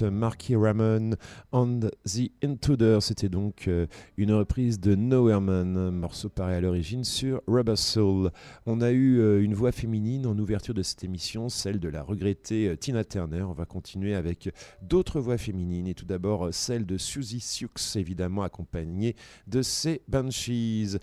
Marky 0.09 0.55
Ramon 0.55 1.11
and 1.51 1.81
the 2.05 2.31
Intruder. 2.43 2.99
C'était 3.01 3.29
donc 3.29 3.67
euh, 3.67 3.87
une 4.17 4.31
reprise 4.31 4.79
de 4.79 4.95
Nowhere 4.95 5.41
Man, 5.41 5.91
morceau 5.91 6.29
pareil 6.29 6.55
à 6.55 6.61
l'origine 6.61 7.03
sur 7.03 7.41
Rubber 7.47 7.75
Soul. 7.75 8.31
On 8.65 8.81
a 8.81 8.91
eu 8.91 9.19
euh, 9.19 9.43
une 9.43 9.53
voix 9.53 9.71
féminine 9.71 10.25
en 10.25 10.37
ouverture 10.37 10.73
de 10.73 10.83
cette 10.83 11.03
émission, 11.03 11.49
celle 11.49 11.79
de 11.79 11.89
la 11.89 12.03
regrettée 12.03 12.69
euh, 12.69 12.75
Tina 12.75 13.03
Turner. 13.03 13.43
On 13.43 13.53
va 13.53 13.65
continuer 13.65 14.15
avec 14.15 14.53
d'autres 14.81 15.19
voix 15.19 15.37
féminines 15.37 15.87
et 15.87 15.93
tout 15.93 16.05
d'abord 16.05 16.53
celle 16.53 16.85
de 16.85 16.97
Susie 16.97 17.39
Sioux, 17.39 17.69
évidemment 17.95 18.43
accompagnée 18.43 19.15
de 19.47 19.61
ses 19.61 20.01
Banshees. 20.07 20.99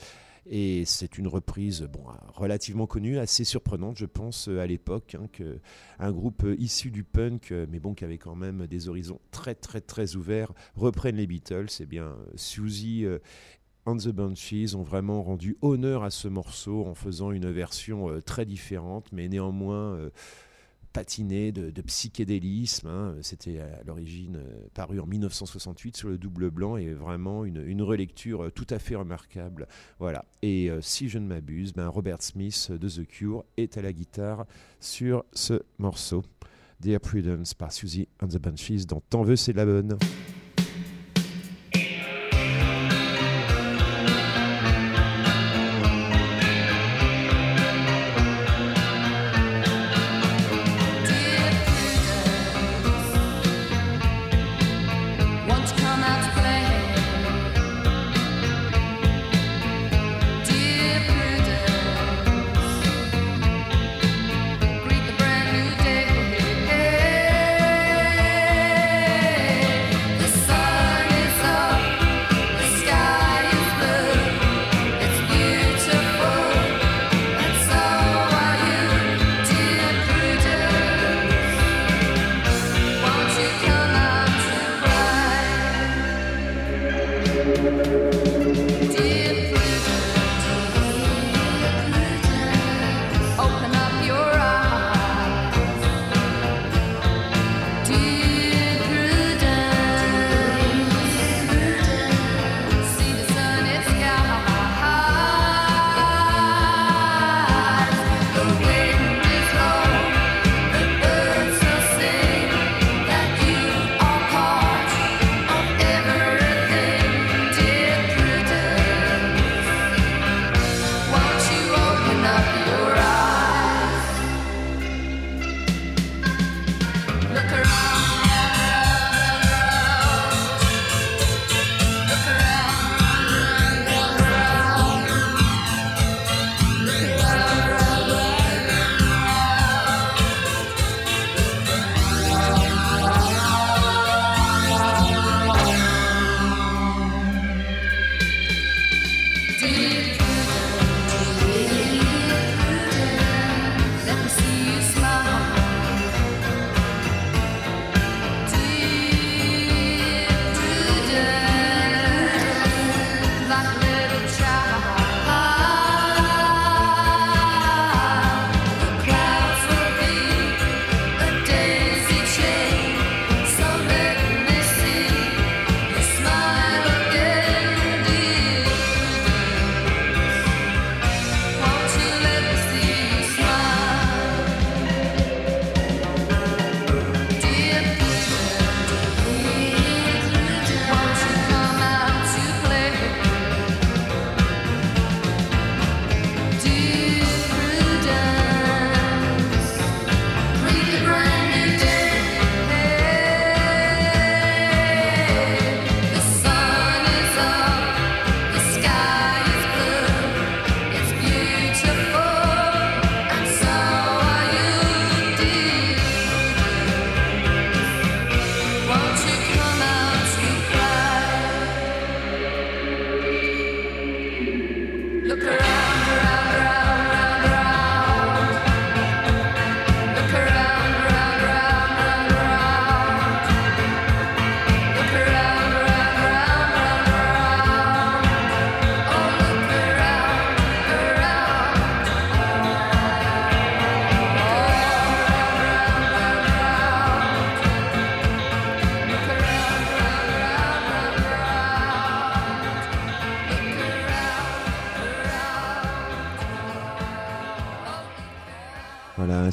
Et 0.50 0.84
c'est 0.86 1.18
une 1.18 1.28
reprise 1.28 1.82
bon, 1.82 2.04
relativement 2.34 2.86
connue, 2.86 3.18
assez 3.18 3.44
surprenante, 3.44 3.98
je 3.98 4.06
pense, 4.06 4.48
euh, 4.48 4.60
à 4.60 4.66
l'époque, 4.66 5.14
hein, 5.14 5.28
que 5.30 5.58
un 5.98 6.10
groupe 6.10 6.44
euh, 6.44 6.56
issu 6.58 6.90
du 6.90 7.04
punk, 7.04 7.52
euh, 7.52 7.66
mais 7.70 7.80
bon, 7.80 7.92
qui 7.92 8.04
avait 8.04 8.16
quand 8.16 8.34
même 8.34 8.66
des 8.66 8.88
horizons 8.88 9.20
très, 9.30 9.54
très, 9.54 9.82
très 9.82 10.16
ouverts, 10.16 10.52
reprennent 10.74 11.16
les 11.16 11.26
Beatles. 11.26 11.68
Eh 11.80 11.86
bien, 11.86 12.16
Susie 12.34 13.04
and 13.84 13.98
the 13.98 14.08
Banshees 14.08 14.74
ont 14.74 14.82
vraiment 14.82 15.22
rendu 15.22 15.58
honneur 15.60 16.02
à 16.02 16.10
ce 16.10 16.28
morceau 16.28 16.86
en 16.86 16.94
faisant 16.94 17.30
une 17.30 17.50
version 17.50 18.20
très 18.24 18.46
différente, 18.46 19.06
mais 19.12 19.28
néanmoins 19.28 20.10
patinée 20.92 21.52
de, 21.52 21.82
psychédélisme. 21.82 22.88
hein. 22.88 23.16
C'était 23.22 23.60
à 23.60 23.82
l'origine 23.86 24.36
euh, 24.36 24.66
paru 24.74 25.00
en 25.00 25.06
1968 25.06 25.96
sur 25.96 26.08
le 26.08 26.18
double 26.18 26.50
blanc 26.50 26.76
et 26.76 26.92
vraiment 26.92 27.44
une, 27.44 27.82
relecture 27.82 28.44
euh, 28.44 28.50
tout 28.50 28.66
à 28.70 28.78
fait 28.78 28.96
remarquable. 28.96 29.68
Voilà. 29.98 30.24
Et 30.42 30.70
euh, 30.70 30.80
si 30.80 31.08
je 31.08 31.18
ne 31.18 31.26
m'abuse, 31.26 31.72
ben, 31.72 31.88
Robert 31.88 32.22
Smith 32.22 32.70
de 32.72 32.88
The 32.88 33.06
Cure 33.06 33.44
est 33.56 33.78
à 33.78 33.82
la 33.82 33.92
guitare 33.92 34.46
sur 34.80 35.24
ce 35.32 35.62
morceau. 35.78 36.22
Dear 36.80 37.00
Prudence 37.00 37.54
par 37.54 37.72
Susie 37.72 38.08
and 38.20 38.28
the 38.28 38.38
Banshees 38.38 38.86
dans 38.86 39.00
T'en 39.00 39.22
veux, 39.22 39.36
c'est 39.36 39.52
la 39.52 39.64
bonne. 39.64 39.98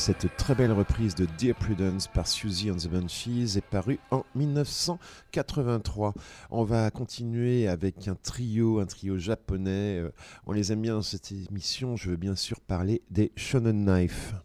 Cette 0.06 0.38
très 0.38 0.54
belle 0.54 0.72
reprise 0.72 1.16
de 1.16 1.26
Dear 1.40 1.56
Prudence 1.56 2.08
par 2.08 2.28
Susie 2.28 2.70
and 2.70 2.76
the 2.76 2.88
Banshees 2.88 3.58
est 3.58 3.66
parue 3.72 3.98
en 4.12 4.24
1983. 4.36 6.14
On 6.52 6.64
va 6.64 6.92
continuer 6.92 7.68
avec 7.68 8.08
un 8.08 8.14
trio, 8.14 8.80
un 8.80 8.86
trio 8.86 9.18
japonais. 9.18 9.98
Euh, 9.98 10.12
On 10.46 10.52
les 10.52 10.72
aime 10.72 10.84
bien 10.84 10.94
dans 10.94 11.02
cette 11.02 11.32
émission. 11.32 11.96
Je 11.96 12.12
veux 12.12 12.18
bien 12.18 12.36
sûr 12.36 12.62
parler 12.62 13.02
des 13.10 13.32
Shonen 13.36 13.84
Knife. 13.84 14.36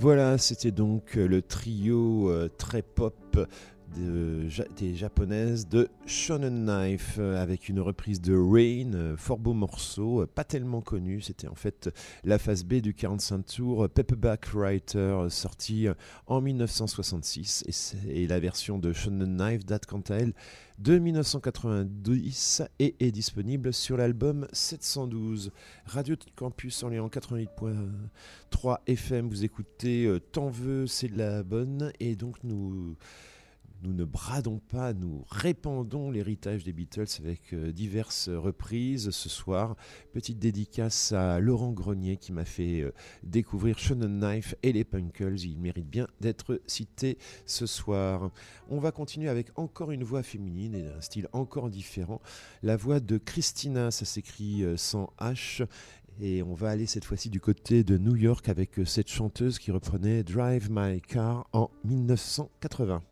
Voilà, 0.00 0.38
c'était 0.38 0.70
donc 0.70 1.16
euh, 1.16 1.26
le 1.26 1.42
trio 1.42 2.30
euh, 2.30 2.48
très 2.56 2.82
pop 2.82 3.48
des 3.96 4.94
japonaises 4.94 5.68
de 5.68 5.88
Shonen 6.06 6.64
Knife 6.64 7.16
euh, 7.18 7.42
avec 7.42 7.68
une 7.68 7.80
reprise 7.80 8.20
de 8.20 8.34
Rain, 8.34 8.92
euh, 8.94 9.16
fort 9.16 9.38
beau 9.38 9.54
morceau, 9.54 10.22
euh, 10.22 10.26
pas 10.26 10.44
tellement 10.44 10.80
connu. 10.80 11.20
C'était 11.20 11.48
en 11.48 11.54
fait 11.54 11.90
la 12.24 12.38
phase 12.38 12.64
B 12.64 12.74
du 12.74 12.94
45 12.94 13.46
tours 13.46 13.88
Paperback 13.88 14.46
Writer 14.54 15.26
sorti 15.30 15.86
en 16.26 16.40
1966 16.40 17.64
et, 18.06 18.22
et 18.22 18.26
la 18.26 18.40
version 18.40 18.78
de 18.78 18.92
Shonen 18.92 19.36
Knife 19.36 19.64
date 19.64 19.86
quant 19.86 20.02
à 20.08 20.14
elle 20.14 20.32
de 20.78 20.98
1990 20.98 22.62
et 22.78 22.94
est 23.00 23.10
disponible 23.10 23.72
sur 23.72 23.96
l'album 23.96 24.46
712. 24.52 25.50
Radio 25.86 26.14
Campus 26.36 26.82
Orléans 26.82 27.08
88.3 27.08 28.78
FM, 28.86 29.28
vous 29.28 29.44
écoutez 29.44 30.08
Tant 30.32 30.50
veut, 30.50 30.86
c'est 30.86 31.08
de 31.08 31.18
la 31.18 31.42
bonne 31.42 31.92
et 31.98 32.14
donc 32.14 32.36
nous 32.44 32.96
nous 33.82 33.92
ne 33.92 34.04
bradons 34.04 34.58
pas, 34.58 34.92
nous 34.92 35.24
répandons 35.28 36.10
l'héritage 36.10 36.64
des 36.64 36.72
Beatles 36.72 37.06
avec 37.20 37.52
euh, 37.52 37.70
diverses 37.70 38.28
reprises 38.28 39.10
ce 39.10 39.28
soir. 39.28 39.76
Petite 40.12 40.40
dédicace 40.40 41.12
à 41.12 41.38
Laurent 41.38 41.70
Grenier 41.70 42.16
qui 42.16 42.32
m'a 42.32 42.44
fait 42.44 42.80
euh, 42.80 42.92
découvrir 43.22 43.78
Shonen 43.78 44.18
Knife 44.18 44.56
et 44.64 44.72
les 44.72 44.82
Punkles. 44.84 45.40
Il 45.40 45.60
mérite 45.60 45.88
bien 45.88 46.08
d'être 46.20 46.60
cité 46.66 47.18
ce 47.46 47.66
soir. 47.66 48.32
On 48.68 48.80
va 48.80 48.90
continuer 48.90 49.28
avec 49.28 49.56
encore 49.56 49.92
une 49.92 50.02
voix 50.02 50.24
féminine 50.24 50.74
et 50.74 50.86
un 50.86 51.00
style 51.00 51.28
encore 51.32 51.70
différent. 51.70 52.20
La 52.64 52.76
voix 52.76 52.98
de 52.98 53.16
Christina, 53.16 53.92
ça 53.92 54.04
s'écrit 54.04 54.64
euh, 54.64 54.76
sans 54.76 55.12
H. 55.20 55.64
Et 56.20 56.42
on 56.42 56.54
va 56.54 56.70
aller 56.70 56.86
cette 56.86 57.04
fois-ci 57.04 57.30
du 57.30 57.40
côté 57.40 57.84
de 57.84 57.96
New 57.96 58.16
York 58.16 58.48
avec 58.48 58.80
cette 58.86 59.08
chanteuse 59.08 59.60
qui 59.60 59.70
reprenait 59.70 60.24
Drive 60.24 60.68
My 60.68 61.00
Car 61.00 61.46
en 61.52 61.70
1980. 61.84 63.04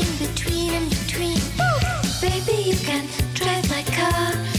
In 0.00 0.16
between, 0.18 0.72
in 0.72 0.88
between. 0.88 1.38
Baby, 2.20 2.62
you 2.62 2.76
can 2.76 3.06
drive 3.34 3.68
my 3.70 3.82
car. 3.82 4.49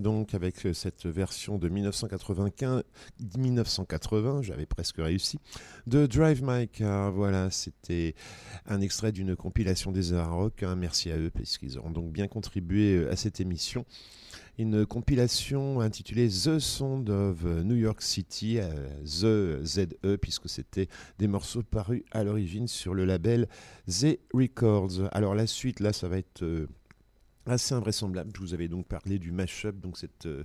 Donc, 0.00 0.34
avec 0.34 0.66
euh, 0.66 0.72
cette 0.72 1.06
version 1.06 1.58
de 1.58 1.68
1995, 1.68 2.82
1980, 3.38 4.42
j'avais 4.42 4.66
presque 4.66 4.96
réussi, 4.96 5.38
de 5.86 6.06
Drive 6.06 6.42
My 6.42 6.68
Car. 6.68 7.12
Voilà, 7.12 7.50
c'était 7.50 8.14
un 8.66 8.80
extrait 8.80 9.12
d'une 9.12 9.36
compilation 9.36 9.92
des 9.92 10.12
Arts 10.12 10.34
Rock. 10.34 10.62
hein. 10.62 10.76
merci 10.76 11.10
à 11.10 11.16
eux, 11.16 11.30
parce 11.30 11.58
qu'ils 11.58 11.78
auront 11.78 11.90
donc 11.90 12.12
bien 12.12 12.26
contribué 12.26 12.96
euh, 12.96 13.12
à 13.12 13.16
cette 13.16 13.40
émission. 13.40 13.86
Une 14.58 14.86
compilation 14.86 15.80
intitulée 15.80 16.28
The 16.28 16.58
Sound 16.58 17.08
of 17.10 17.44
New 17.44 17.76
York 17.76 18.02
City, 18.02 18.58
euh, 18.58 19.60
The 19.60 19.64
ZE, 19.64 20.16
puisque 20.20 20.48
c'était 20.48 20.88
des 21.18 21.28
morceaux 21.28 21.62
parus 21.62 22.02
à 22.10 22.24
l'origine 22.24 22.66
sur 22.66 22.94
le 22.94 23.04
label 23.04 23.48
The 23.86 24.18
Records. 24.32 25.08
Alors 25.12 25.34
la 25.34 25.46
suite, 25.46 25.80
là, 25.80 25.92
ça 25.92 26.08
va 26.08 26.18
être 26.18 26.42
assez 27.46 27.74
invraisemblable. 27.74 28.30
Je 28.34 28.40
vous 28.40 28.54
avais 28.54 28.68
donc 28.68 28.86
parlé 28.86 29.18
du 29.18 29.32
mashup, 29.32 29.80
donc 29.80 29.96
euh, 30.26 30.42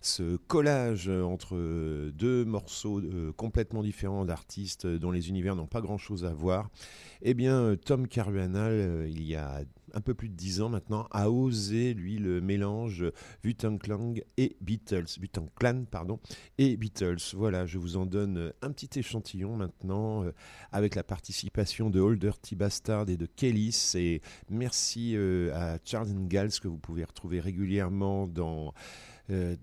ce 0.00 0.36
collage 0.36 1.08
euh, 1.08 1.22
entre 1.22 1.56
euh, 1.56 2.12
deux 2.12 2.44
morceaux 2.44 3.02
complètement 3.36 3.82
différents 3.82 4.24
d'artistes 4.24 4.86
dont 4.86 5.10
les 5.10 5.28
univers 5.28 5.56
n'ont 5.56 5.66
pas 5.66 5.80
grand-chose 5.80 6.24
à 6.24 6.32
voir. 6.32 6.70
Eh 7.22 7.34
bien, 7.34 7.76
Tom 7.84 8.06
Caruana, 8.06 8.72
il 9.06 9.22
y 9.22 9.34
a 9.34 9.62
un 9.96 10.02
peu 10.02 10.12
plus 10.14 10.28
de 10.28 10.34
dix 10.34 10.60
ans 10.60 10.68
maintenant, 10.68 11.08
a 11.10 11.30
osé, 11.30 11.94
lui, 11.94 12.18
le 12.18 12.42
mélange 12.42 13.04
Wu-Tang 13.44 13.78
Clan 13.78 14.12
et 14.36 14.56
Beatles. 14.60 15.06
Pardon, 15.90 16.20
et 16.58 16.76
Beatles. 16.76 17.16
Voilà, 17.34 17.64
je 17.64 17.78
vous 17.78 17.96
en 17.96 18.04
donne 18.04 18.52
un 18.60 18.70
petit 18.72 18.98
échantillon 18.98 19.56
maintenant, 19.56 20.22
euh, 20.24 20.32
avec 20.70 20.94
la 20.94 21.02
participation 21.02 21.88
de 21.88 21.98
Old 21.98 22.20
Dirty 22.20 22.56
Bastard 22.56 23.08
et 23.08 23.16
de 23.16 23.24
Kellys. 23.24 23.92
Et 23.94 24.20
merci 24.50 25.16
euh, 25.16 25.50
à 25.54 25.78
Charles 25.82 26.10
Ingalls, 26.10 26.60
que 26.60 26.68
vous 26.68 26.78
pouvez 26.78 27.02
retrouver 27.02 27.40
régulièrement 27.40 28.26
dans... 28.28 28.74
euh, 29.30 29.56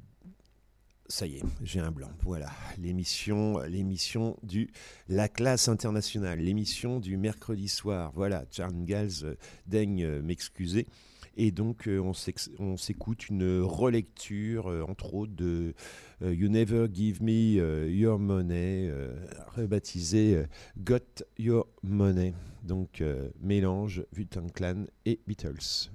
ça 1.07 1.27
y 1.27 1.37
est, 1.37 1.43
j'ai 1.61 1.79
un 1.79 1.91
blanc. 1.91 2.09
Voilà, 2.23 2.49
l'émission, 2.77 3.59
l'émission 3.59 4.37
du 4.43 4.69
La 5.09 5.27
classe 5.27 5.67
internationale, 5.67 6.39
l'émission 6.39 6.99
du 6.99 7.17
mercredi 7.17 7.67
soir. 7.67 8.11
Voilà, 8.15 8.45
Charles 8.51 8.75
Ingalls 8.75 9.23
euh, 9.23 9.35
daigne 9.67 10.03
euh, 10.03 10.21
m'excuser. 10.21 10.87
Et 11.35 11.51
donc, 11.51 11.87
euh, 11.87 11.99
on 12.59 12.77
s'écoute 12.77 13.27
une 13.29 13.61
relecture, 13.61 14.67
entre 14.87 15.15
autres, 15.15 15.33
de 15.33 15.73
You 16.21 16.47
Never 16.47 16.85
Give 16.93 17.23
Me 17.23 17.87
Your 17.89 18.19
Money, 18.19 18.91
rebaptisé 19.55 20.45
Got 20.77 21.23
Your 21.39 21.67
Money. 21.81 22.35
Donc, 22.61 23.03
mélange 23.41 24.05
Wu-Tang 24.15 24.51
Clan 24.53 24.85
et 25.07 25.19
Beatles. 25.25 25.89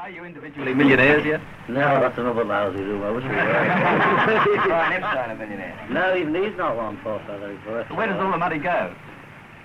Are 0.00 0.08
you 0.08 0.24
individually 0.24 0.72
millionaires 0.72 1.26
yet? 1.26 1.42
No, 1.68 2.00
that's 2.00 2.16
another 2.16 2.42
lousy 2.42 2.80
room. 2.80 3.02
I 3.02 3.10
wish 3.10 3.22
we 3.22 3.28
were. 3.28 3.34
Brian 3.36 5.02
Epstein 5.02 5.30
a 5.30 5.34
millionaire. 5.36 5.86
no, 5.90 6.16
even 6.16 6.34
he's 6.34 6.56
not 6.56 6.74
one 6.74 6.96
poor 7.02 7.20
fellow 7.26 7.54
for 7.64 7.80
us. 7.80 7.90
Where 7.90 8.06
does 8.06 8.18
all 8.18 8.30
the 8.30 8.38
money 8.38 8.56
go? 8.58 8.94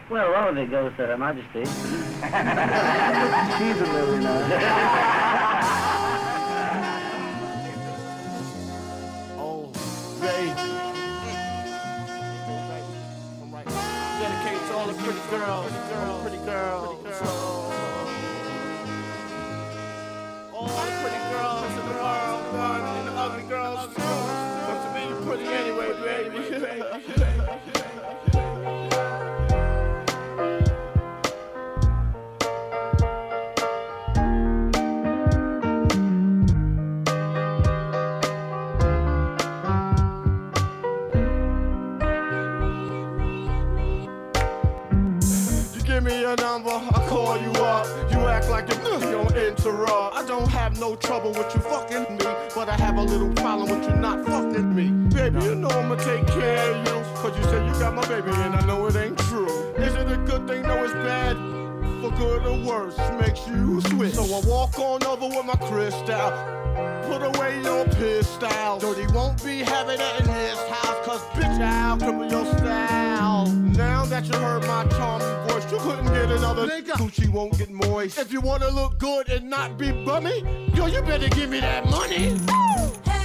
Well, 0.10 0.30
a 0.30 0.34
lot 0.34 0.50
of 0.50 0.58
it 0.58 0.70
goes 0.70 0.92
to 0.98 1.08
Her 1.08 1.18
Majesty. 1.18 1.64
She's 3.56 3.82
a 3.82 3.88
millionaire. 3.94 5.62
Oh, 9.40 9.72
baby. 10.20 10.52
Dedicated 14.20 14.68
to 14.68 14.74
all 14.76 14.88
the 14.88 14.94
pretty 15.02 15.22
girls, 15.30 15.72
pretty 15.72 15.88
girls, 15.94 16.22
pretty 16.24 16.42
girls. 16.46 17.22
All 17.22 17.55
no 50.80 50.96
trouble 50.96 51.32
with 51.32 51.54
you 51.54 51.62
fucking 51.62 52.18
me, 52.18 52.26
but 52.54 52.70
I 52.70 52.76
have 52.76 52.98
a 52.98 53.02
little 53.02 53.32
problem 53.34 53.70
with 53.70 53.90
you 53.90 53.96
not 53.96 54.26
fucking 54.26 54.76
me. 54.76 54.90
Baby, 55.14 55.44
you 55.44 55.56
know 55.56 55.70
I'ma 55.70 55.96
take 55.96 56.28
care 56.28 56.72
of 56.72 56.88
you. 56.88 56.94
Cause 57.22 57.38
you 57.38 57.44
said 57.46 57.66
you 57.68 57.74
got 57.80 57.94
my 57.94 58.06
baby, 58.08 58.30
and 58.32 58.56
I 58.56 58.66
know 58.66 58.86
it 58.88 58.96
ain't 58.96 59.18
true. 59.20 59.48
Is 59.76 59.94
it 59.94 60.12
a 60.12 60.18
good 60.18 60.48
thing? 60.48 60.64
No, 60.64 60.84
it's 60.84 60.94
bad. 60.94 61.55
For 62.06 62.12
good 62.18 62.46
or 62.46 62.60
worse, 62.60 62.98
makes 63.20 63.48
you 63.48 63.82
switch. 63.82 64.14
So 64.14 64.26
I 64.26 64.40
walk 64.46 64.78
on 64.78 65.04
over 65.06 65.28
with 65.28 65.44
my 65.44 65.56
crystal. 65.56 66.30
Put 67.08 67.24
away 67.24 67.60
your 67.64 67.86
pistol. 67.86 68.78
Dirty 68.78 69.12
won't 69.12 69.44
be 69.44 69.64
having 69.64 70.00
it 70.00 70.20
in 70.20 70.28
his 70.28 70.60
house, 70.70 71.04
cause 71.04 71.22
bitch, 71.34 71.60
I'll 71.60 71.98
cripple 71.98 72.30
your 72.30 72.46
style. 72.58 73.48
Now 73.48 74.06
that 74.06 74.26
you 74.28 74.36
heard 74.36 74.62
my 74.68 74.86
charming 74.90 75.50
voice, 75.50 75.72
you 75.72 75.80
couldn't 75.80 76.06
get 76.14 76.30
another 76.30 76.68
nigga. 76.68 76.92
Gucci 76.92 77.28
won't 77.28 77.58
get 77.58 77.72
moist. 77.72 78.20
If 78.20 78.32
you 78.32 78.40
wanna 78.40 78.70
look 78.70 79.00
good 79.00 79.28
and 79.30 79.50
not 79.50 79.80
be 79.80 79.92
bummy, 79.92 80.44
yo, 80.76 80.86
you 80.86 81.02
better 81.02 81.30
give 81.30 81.50
me 81.50 81.60
that 81.62 81.90
money. 81.90 82.38
Hey, 83.06 83.25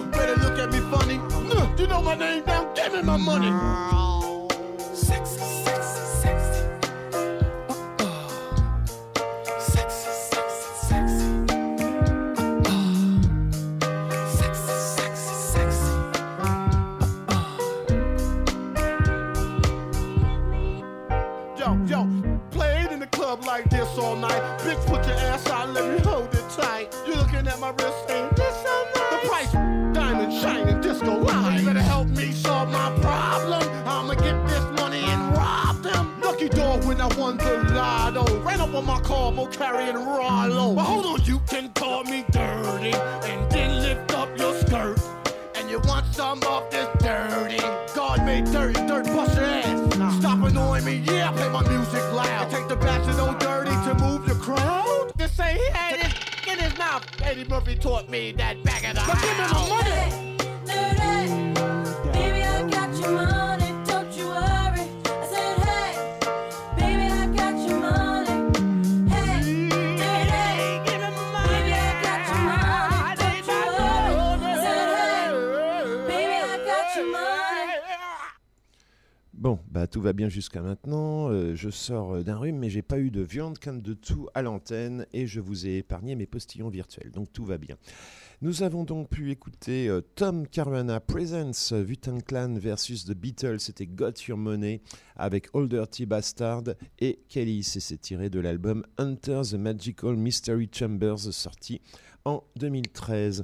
You 1.81 1.87
know 1.87 2.01
my 2.01 2.13
name 2.13 2.43
now. 2.45 2.71
Give 2.75 2.93
me 2.93 3.01
my 3.01 3.17
money. 3.17 4.20
On 38.81 38.87
my 38.87 38.99
car, 39.01 39.31
mo 39.31 39.45
carrying 39.47 39.95
Rollo. 39.95 40.75
But 40.75 40.83
hold 40.83 41.05
on, 41.05 41.25
you 41.25 41.39
can 41.47 41.69
call 41.73 42.03
me 42.03 42.25
dirty 42.31 42.93
and 42.93 43.51
then 43.51 43.81
lift 43.81 44.13
up 44.13 44.29
your 44.37 44.53
skirt. 44.55 44.99
And 45.55 45.69
you 45.69 45.79
want 45.81 46.05
some 46.13 46.41
of 46.43 46.69
this 46.71 46.87
dirty? 46.99 47.59
God 47.95 48.25
made 48.25 48.45
dirty, 48.45 48.85
dirt 48.87 49.05
bust 49.05 49.35
your 49.35 49.45
ass. 49.45 50.15
Stop 50.19 50.43
annoying 50.43 50.85
me, 50.85 51.03
yeah, 51.05 51.31
play 51.31 51.49
my 51.49 51.67
music 51.69 52.03
loud. 52.13 52.49
Take 52.49 52.67
the 52.67 52.75
back 52.75 53.03
to 53.03 53.13
no 53.13 53.37
dirty 53.37 53.71
to 53.71 53.95
move 54.03 54.25
the 54.27 54.35
crowd. 54.35 55.11
Just 55.17 55.37
say 55.37 55.53
he 55.53 55.69
had 55.71 55.99
it 55.99 56.13
in 56.47 56.57
his 56.59 56.77
mouth. 56.77 57.05
Eddie 57.21 57.45
Murphy 57.45 57.75
taught 57.75 58.09
me 58.09 58.31
that 58.33 58.63
back 58.63 58.83
of 58.87 58.95
the 58.95 59.01
house. 59.01 59.21
Give 59.21 59.37
me 59.37 59.69
my 59.69 60.09
money. 60.09 60.20
Tout 79.91 80.01
va 80.01 80.13
bien 80.13 80.29
jusqu'à 80.29 80.61
maintenant. 80.61 81.29
Euh, 81.29 81.53
je 81.53 81.69
sors 81.69 82.15
euh, 82.15 82.23
d'un 82.23 82.37
rhume, 82.37 82.57
mais 82.57 82.69
j'ai 82.69 82.81
pas 82.81 82.97
eu 82.97 83.11
de 83.11 83.21
viande 83.21 83.59
comme 83.59 83.81
de 83.81 83.93
tout 83.93 84.27
à 84.33 84.41
l'antenne 84.41 85.05
et 85.13 85.27
je 85.27 85.39
vous 85.41 85.67
ai 85.67 85.77
épargné 85.77 86.15
mes 86.15 86.25
postillons 86.25 86.69
virtuels. 86.69 87.11
Donc 87.11 87.31
tout 87.33 87.43
va 87.43 87.57
bien. 87.57 87.75
Nous 88.41 88.63
avons 88.63 88.85
donc 88.85 89.09
pu 89.09 89.31
écouter 89.31 89.89
euh, 89.89 90.01
Tom 90.15 90.47
Caruana 90.47 91.01
Presents 91.01 91.73
Wu-Tang 91.73 92.23
Clan 92.23 92.55
versus 92.57 93.05
The 93.05 93.13
Beatles. 93.13 93.59
C'était 93.59 93.85
Got 93.85 94.13
Your 94.27 94.37
Money 94.37 94.81
avec 95.17 95.49
Old 95.53 95.69
Dirty 95.69 96.05
Bastard 96.05 96.63
et 96.99 97.19
Kelly. 97.27 97.63
C'est 97.63 97.99
tiré 97.99 98.29
de 98.29 98.39
l'album 98.39 98.85
Hunter 98.97 99.41
the 99.51 99.55
Magical 99.55 100.15
Mystery 100.15 100.69
Chambers 100.71 101.19
sorti 101.19 101.81
en 102.23 102.43
2013. 102.55 103.43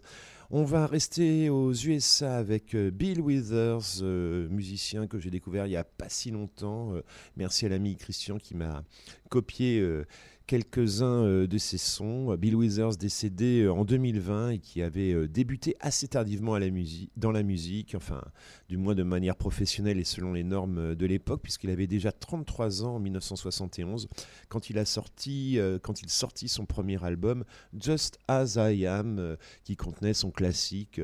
On 0.50 0.64
va 0.64 0.88
rester 0.88 1.50
aux 1.50 1.74
USA 1.74 2.38
avec 2.38 2.74
euh, 2.74 2.90
Bill 2.90 3.20
Withers, 3.20 4.02
euh, 4.02 4.48
musicien 4.48 5.06
que 5.06 5.20
j'ai 5.20 5.30
découvert 5.30 5.66
il 5.66 5.72
n'y 5.72 5.76
a 5.76 5.84
pas 5.84 6.08
si 6.08 6.32
longtemps. 6.32 6.94
Euh, 6.94 7.02
merci 7.36 7.66
à 7.66 7.70
l'ami 7.70 7.98
Christian 7.98 8.38
qui 8.38 8.56
m'a 8.56 8.86
copié 9.30 9.86
quelques-uns 10.48 11.26
euh, 11.26 11.46
de 11.46 11.58
ses 11.58 11.78
sons. 11.78 12.34
Bill 12.36 12.56
Withers 12.56 12.98
décédé 12.98 13.64
euh, 13.64 13.74
en 13.74 13.84
2020 13.84 14.52
et 14.52 14.60
qui 14.60 14.82
avait 14.82 15.14
euh, 15.14 15.28
débuté 15.28 15.76
assez 15.82 16.08
tardivement 16.08 16.54
à 16.54 16.60
la 16.60 16.70
musique, 16.70 17.12
dans 17.18 17.32
la 17.32 17.44
musique, 17.44 17.94
enfin 17.96 18.24
du 18.70 18.78
moins 18.78 18.96
de 18.96 19.04
manière 19.04 19.36
professionnelle 19.36 20.00
et 20.00 20.06
selon 20.06 20.34
les 20.34 20.46
normes 20.46 20.96
de 20.96 21.06
l'époque, 21.06 21.42
puisqu'il 21.44 21.70
avait 21.70 21.88
déjà 21.88 22.12
33 22.12 22.86
ans 22.86 22.96
en 22.96 23.00
1971 23.00 24.08
quand 24.48 24.70
il 24.70 24.78
a 24.78 24.86
sorti, 24.86 25.60
quand 25.84 26.02
il 26.02 26.10
sortit 26.10 26.48
son 26.48 26.66
premier 26.66 27.04
album 27.04 27.44
Just 27.78 28.18
As 28.28 28.56
I 28.58 28.86
Am, 28.86 29.38
qui 29.64 29.76
contenait 29.76 30.14
son 30.14 30.32
classique, 30.32 31.00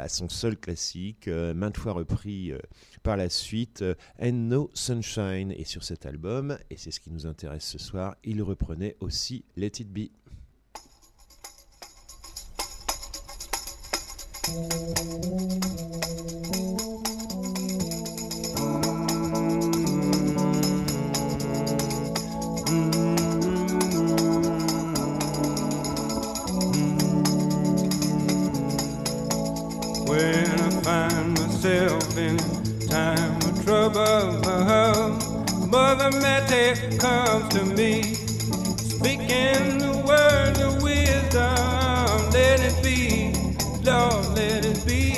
bah, 0.00 0.08
son 0.08 0.30
seul 0.30 0.56
classique, 0.56 1.28
euh, 1.28 1.52
maintes 1.52 1.76
fois 1.76 1.92
repris 1.92 2.52
euh, 2.52 2.58
par 3.02 3.18
la 3.18 3.28
suite, 3.28 3.82
euh, 3.82 3.94
And 4.18 4.32
No 4.32 4.70
Sunshine. 4.72 5.52
Et 5.52 5.64
sur 5.64 5.84
cet 5.84 6.06
album, 6.06 6.56
et 6.70 6.78
c'est 6.78 6.90
ce 6.90 7.00
qui 7.00 7.10
nous 7.10 7.26
intéresse 7.26 7.66
ce 7.66 7.76
soir, 7.76 8.16
il 8.24 8.42
reprenait 8.42 8.96
aussi 9.00 9.44
Let 9.58 9.72
It 9.78 9.92
Be. 9.92 10.08
Trouble, 33.70 34.32
Mother 35.68 36.10
Mary 36.18 36.98
comes 36.98 37.48
to 37.54 37.64
me, 37.64 38.02
speaking 38.74 39.78
the 39.78 40.02
words 40.04 40.58
of 40.60 40.82
wisdom. 40.82 42.32
Let 42.32 42.58
it 42.68 42.82
be, 42.82 43.32
Lord, 43.84 44.36
let 44.36 44.64
it 44.64 44.84
be. 44.84 45.09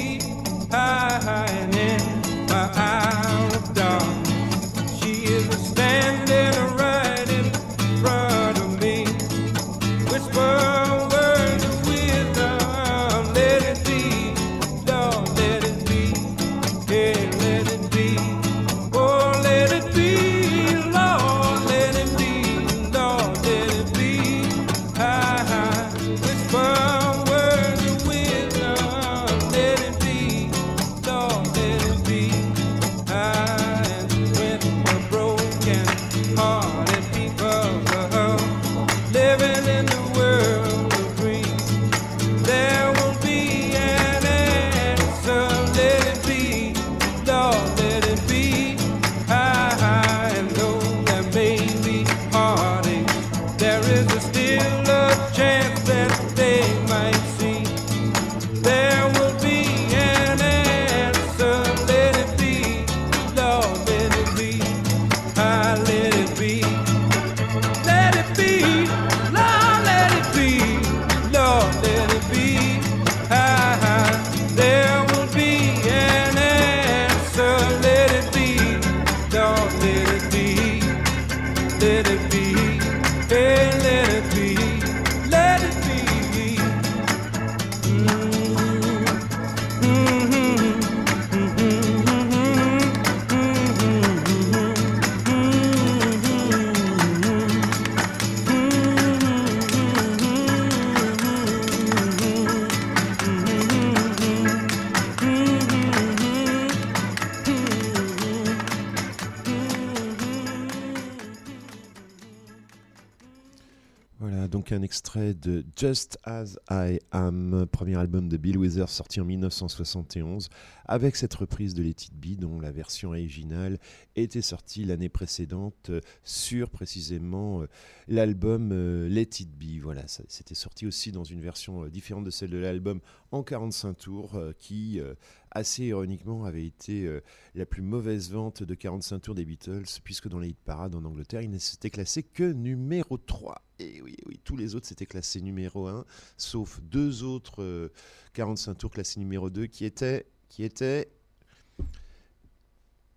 Donc 114.49 114.71
un 114.71 114.83
extrait 114.83 115.35
de 115.35 115.65
Just 115.77 116.19
As 116.25 116.57
I 116.71 117.01
Am, 117.11 117.67
premier 117.71 117.97
album 117.97 118.29
de 118.29 118.37
Bill 118.37 118.57
Withers 118.57 118.89
sorti 118.89 119.21
en 119.21 119.25
1971, 119.25 120.49
avec 120.85 121.17
cette 121.17 121.35
reprise 121.35 121.75
de 121.75 121.83
Let 121.83 121.91
It 121.91 122.15
Be 122.15 122.39
dont 122.39 122.61
la 122.61 122.71
version 122.71 123.11
originale 123.11 123.79
était 124.15 124.43
sortie 124.43 124.85
l'année 124.85 125.09
précédente 125.09 125.91
euh, 125.91 126.01
sur 126.23 126.71
précisément 126.71 127.63
euh, 127.63 127.67
l'album 128.07 128.71
euh, 128.73 129.09
Let 129.09 129.41
It 129.41 129.51
Be. 129.59 129.83
Voilà, 129.83 130.05
c'était 130.07 130.55
sorti 130.55 130.87
aussi 130.87 131.11
dans 131.11 131.25
une 131.25 131.41
version 131.41 131.87
différente 131.89 132.25
de 132.25 132.31
celle 132.31 132.51
de 132.51 132.59
l'album 132.59 133.01
en 133.33 133.43
45 133.43 133.95
tours 133.95 134.35
euh, 134.37 134.53
qui, 134.59 135.01
euh, 135.01 135.15
assez 135.51 135.85
ironiquement, 135.85 136.45
avait 136.45 136.67
été 136.67 137.07
euh, 137.07 137.21
la 137.55 137.67
plus 137.67 137.83
mauvaise 137.83 138.31
vente 138.31 138.63
de 138.63 138.75
45 138.75 139.21
tours 139.21 139.35
des 139.35 139.45
Beatles, 139.45 139.85
puisque 140.05 140.29
dans 140.29 140.39
les 140.39 140.51
hit 140.51 140.59
parades 140.65 140.95
en 140.95 141.05
Angleterre, 141.05 141.41
il 141.41 141.51
ne 141.51 141.59
s'était 141.59 141.91
classé 141.91 142.23
que 142.23 142.53
numéro 142.53 143.17
3. 143.17 143.63
Et 143.79 144.01
oui, 144.03 144.17
tous 144.45 144.57
les 144.57 144.75
autres 144.75 144.87
s'étaient 144.87 145.07
classés 145.07 145.41
numéro 145.41 145.89
1, 145.89 146.05
sauf 146.37 146.81
deux 146.83 147.25
autres 147.25 147.63
euh, 147.63 147.89
45 148.35 148.75
tours 148.75 148.91
classés 148.91 149.19
numéro 149.19 149.51
2, 149.51 149.67
qui 149.67 149.87
étaient, 149.87 150.27
qui 150.49 150.63
étaient, 150.63 151.11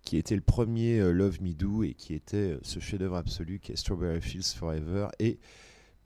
qui 0.02 0.16
était 0.16 0.34
le 0.34 0.40
premier 0.40 1.12
Love 1.12 1.42
Me 1.42 1.52
Do, 1.52 1.82
et 1.82 1.92
qui 1.92 2.14
était 2.14 2.58
ce 2.62 2.80
chef-d'œuvre 2.80 3.16
absolu 3.16 3.58
qui 3.58 3.72
est 3.72 3.76
Strawberry 3.76 4.22
Fields 4.22 4.54
Forever, 4.56 5.08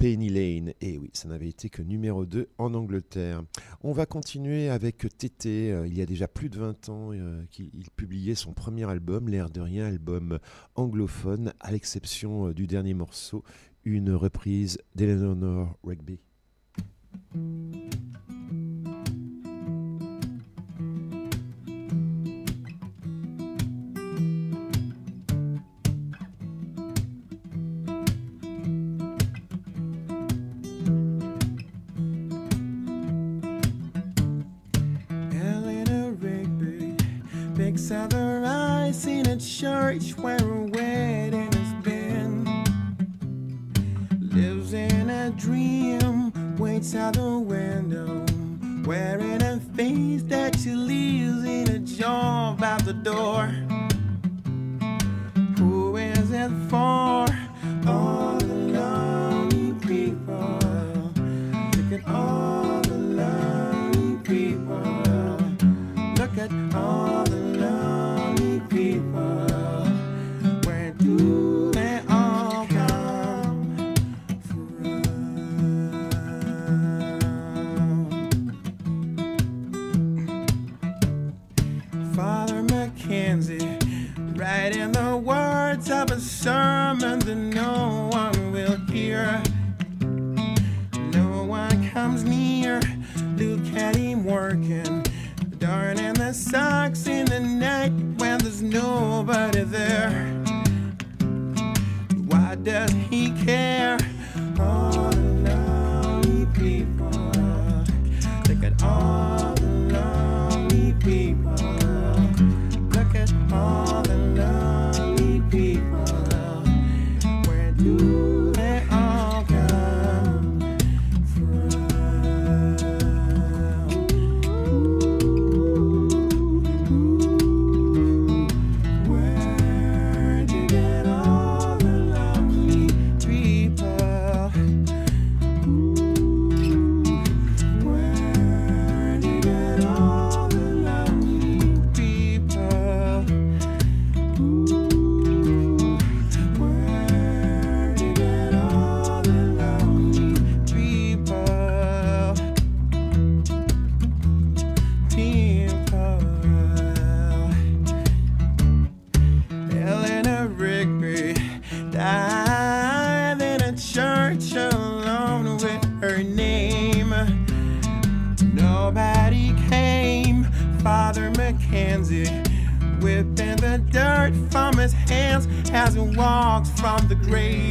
Penny 0.01 0.31
Lane. 0.31 0.73
Et 0.81 0.97
oui, 0.97 1.11
ça 1.13 1.29
n'avait 1.29 1.51
été 1.51 1.69
que 1.69 1.83
numéro 1.83 2.25
2 2.25 2.49
en 2.57 2.73
Angleterre. 2.73 3.43
On 3.83 3.93
va 3.93 4.07
continuer 4.07 4.71
avec 4.71 5.07
Tété. 5.19 5.71
Euh, 5.73 5.87
Il 5.87 5.97
y 5.97 6.01
a 6.01 6.07
déjà 6.07 6.27
plus 6.27 6.49
de 6.49 6.59
20 6.59 6.89
ans 6.89 7.11
euh, 7.13 7.45
qu'il 7.51 7.69
il 7.75 7.91
publiait 7.91 8.35
son 8.35 8.55
premier 8.55 8.89
album, 8.89 9.29
L'air 9.29 9.51
de 9.51 9.61
rien, 9.61 9.85
album 9.85 10.39
anglophone, 10.75 11.53
à 11.61 11.71
l'exception 11.71 12.49
euh, 12.49 12.55
du 12.55 12.67
dernier 12.67 12.95
morceau, 12.95 13.45
une 13.85 14.13
reprise 14.13 14.79
d'Eleanor 14.95 15.79
Rigby. 15.85 16.19
Church 39.99 40.17
where 40.19 40.37
a 40.37 40.63
wedding 40.67 41.53
has 41.53 41.75
been. 41.83 42.45
Lives 44.21 44.73
in 44.73 45.11
a 45.11 45.31
dream, 45.31 46.33
waits 46.59 46.95
out 46.95 47.15
the 47.15 47.39
window, 47.39 48.25
wearing 48.85 49.43
a 49.43 49.59
face 49.75 50.23
that 50.25 50.59
she 50.59 50.71
leaves 50.71 51.45
in 51.45 51.69
a 51.71 51.79
job 51.81 52.63
out 52.63 52.85
the 52.85 52.93
door. 52.93 53.53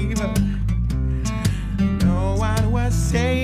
Grave. 0.07 2.03
No 2.03 2.35
one 2.37 2.71
was 2.71 2.93
saved. 2.93 3.38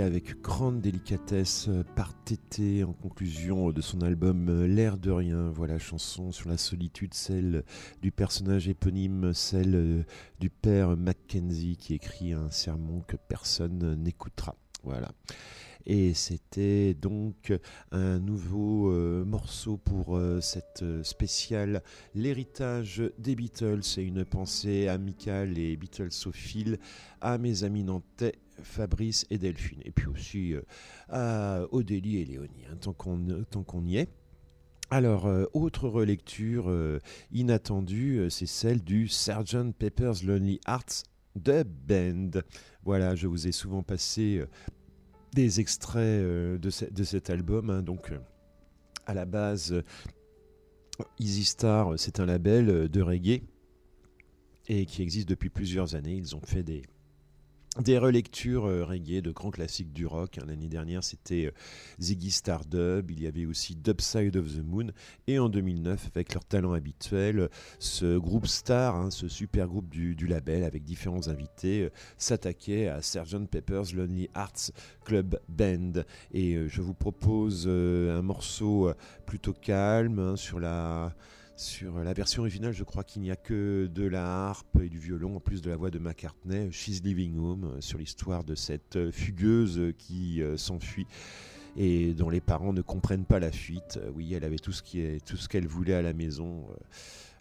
Avec 0.00 0.40
grande 0.40 0.80
délicatesse 0.80 1.66
euh, 1.68 1.84
par 1.94 2.14
Tété 2.24 2.84
en 2.84 2.92
conclusion 2.92 3.70
de 3.70 3.80
son 3.80 4.00
album 4.02 4.48
euh, 4.48 4.66
L'air 4.66 4.96
de 4.96 5.10
rien. 5.10 5.50
Voilà, 5.50 5.78
chanson 5.78 6.32
sur 6.32 6.48
la 6.48 6.56
solitude, 6.56 7.14
celle 7.14 7.64
du 8.02 8.10
personnage 8.10 8.68
éponyme, 8.68 9.32
celle 9.34 9.74
euh, 9.74 10.02
du 10.40 10.50
père 10.50 10.96
Mackenzie 10.96 11.76
qui 11.76 11.94
écrit 11.94 12.32
un 12.32 12.50
sermon 12.50 13.02
que 13.06 13.16
personne 13.16 13.94
n'écoutera. 14.02 14.56
Voilà. 14.82 15.10
Et 15.86 16.14
c'était 16.14 16.94
donc 16.94 17.52
un 17.92 18.18
nouveau 18.18 18.90
euh, 18.90 19.24
morceau 19.24 19.76
pour 19.76 20.16
euh, 20.16 20.40
cette 20.40 20.82
euh, 20.82 21.02
spéciale 21.02 21.82
L'héritage 22.14 23.02
des 23.18 23.34
Beatles 23.34 23.82
et 23.98 24.02
une 24.02 24.24
pensée 24.24 24.88
amicale 24.88 25.58
et 25.58 25.76
Beatlesophiles 25.76 26.78
à 27.20 27.36
mes 27.36 27.64
amis 27.64 27.84
nantais 27.84 28.34
Fabrice 28.62 29.26
et 29.30 29.38
Delphine. 29.38 29.80
Et 29.84 29.90
puis 29.90 30.06
aussi 30.06 30.54
euh, 30.54 30.62
à 31.08 31.62
Odélie 31.72 32.18
et 32.18 32.24
Léonie, 32.24 32.64
hein, 32.70 32.76
tant 32.80 32.92
qu'on 32.92 33.84
y 33.84 33.96
est. 33.96 34.08
Alors, 34.90 35.26
euh, 35.26 35.46
autre 35.54 35.88
relecture 35.88 36.68
euh, 36.68 37.00
inattendue, 37.32 38.18
euh, 38.18 38.30
c'est 38.30 38.46
celle 38.46 38.82
du 38.82 39.08
Sgt. 39.08 39.72
Pepper's 39.78 40.22
Lonely 40.22 40.60
Hearts 40.68 41.04
The 41.42 41.64
Band. 41.64 42.42
Voilà, 42.84 43.14
je 43.14 43.26
vous 43.26 43.48
ai 43.48 43.52
souvent 43.52 43.82
passé 43.82 44.38
euh, 44.38 44.46
des 45.32 45.58
extraits 45.58 46.02
euh, 46.02 46.58
de, 46.58 46.70
de 46.90 47.04
cet 47.04 47.30
album. 47.30 47.70
hein. 47.70 47.82
donc, 47.82 48.12
euh, 48.12 48.18
à 49.06 49.14
la 49.14 49.24
base, 49.24 49.72
euh, 49.72 49.82
Easy 51.18 51.44
Star, 51.44 51.94
euh, 51.94 51.96
c'est 51.96 52.20
un 52.20 52.26
label 52.26 52.68
euh, 52.68 52.88
de 52.88 53.02
reggae 53.02 53.42
et 54.68 54.86
qui 54.86 55.02
existe 55.02 55.28
depuis 55.28 55.50
plusieurs 55.50 55.94
années. 55.94 56.14
Ils 56.14 56.36
ont 56.36 56.40
fait 56.40 56.62
des, 56.62 56.82
des 57.80 57.98
relectures 57.98 58.66
euh, 58.66 58.84
reggae 58.84 59.20
de 59.20 59.32
grands 59.32 59.50
classiques 59.50 59.92
du 59.92 60.06
rock. 60.06 60.38
hein. 60.38 60.44
L'année 60.46 60.68
dernière, 60.68 61.02
c'était 61.02 61.46
euh, 61.46 61.50
Ziggy 62.00 62.30
Stardub. 62.30 63.10
Il 63.10 63.22
y 63.22 63.26
avait 63.26 63.46
aussi 63.46 63.74
Dubside 63.74 64.36
of 64.36 64.46
the 64.54 64.62
Moon. 64.64 64.86
Et 65.26 65.38
en 65.38 65.48
2009, 65.48 66.10
avec 66.14 66.34
leur 66.34 66.44
talent 66.44 66.72
habituel, 66.72 67.48
ce 67.78 68.16
groupe 68.16 68.46
star, 68.46 68.96
hein, 68.96 69.10
ce 69.10 69.28
super 69.28 69.66
groupe 69.66 69.88
du, 69.88 70.14
label 70.26 70.64
avec 70.64 70.84
différents 70.84 71.28
invités, 71.28 71.82
euh, 71.82 71.90
s'attaquait 72.16 72.88
à 72.88 73.02
Sgt. 73.02 73.48
Pepper's 73.50 73.92
Lonely 73.92 74.28
Hearts 74.36 74.70
Club 75.04 75.40
Band. 75.48 76.04
Et 76.32 76.56
je 76.68 76.80
vous 76.80 76.94
propose 76.94 77.68
un 77.68 78.22
morceau 78.22 78.90
plutôt 79.26 79.52
calme 79.52 80.18
hein, 80.18 80.36
sur 80.36 80.60
la 80.60 81.14
sur 81.56 81.98
la 81.98 82.12
version 82.12 82.42
originale, 82.42 82.72
je 82.72 82.84
crois 82.84 83.04
qu'il 83.04 83.22
n'y 83.22 83.30
a 83.30 83.36
que 83.36 83.88
de 83.92 84.04
la 84.06 84.48
harpe 84.48 84.80
et 84.82 84.88
du 84.88 84.98
violon, 84.98 85.36
en 85.36 85.40
plus 85.40 85.62
de 85.62 85.70
la 85.70 85.76
voix 85.76 85.90
de 85.90 85.98
McCartney, 85.98 86.72
She's 86.72 87.02
Living 87.02 87.38
Home, 87.38 87.64
euh, 87.64 87.80
sur 87.80 87.98
l'histoire 87.98 88.44
de 88.44 88.54
cette 88.54 88.96
euh, 88.96 89.12
fugueuse 89.12 89.78
euh, 89.78 89.92
qui 89.92 90.42
euh, 90.42 90.56
s'enfuit 90.56 91.06
et 91.76 92.14
dont 92.14 92.30
les 92.30 92.40
parents 92.40 92.72
ne 92.72 92.82
comprennent 92.82 93.24
pas 93.24 93.38
la 93.38 93.52
fuite. 93.52 93.98
Euh, 94.02 94.10
oui, 94.14 94.34
elle 94.34 94.44
avait 94.44 94.58
tout 94.58 94.72
ce 94.72 95.48
qu'elle 95.48 95.66
voulait 95.66 95.94
à 95.94 96.02
la 96.02 96.12
maison, 96.12 96.66
euh, 96.70 96.74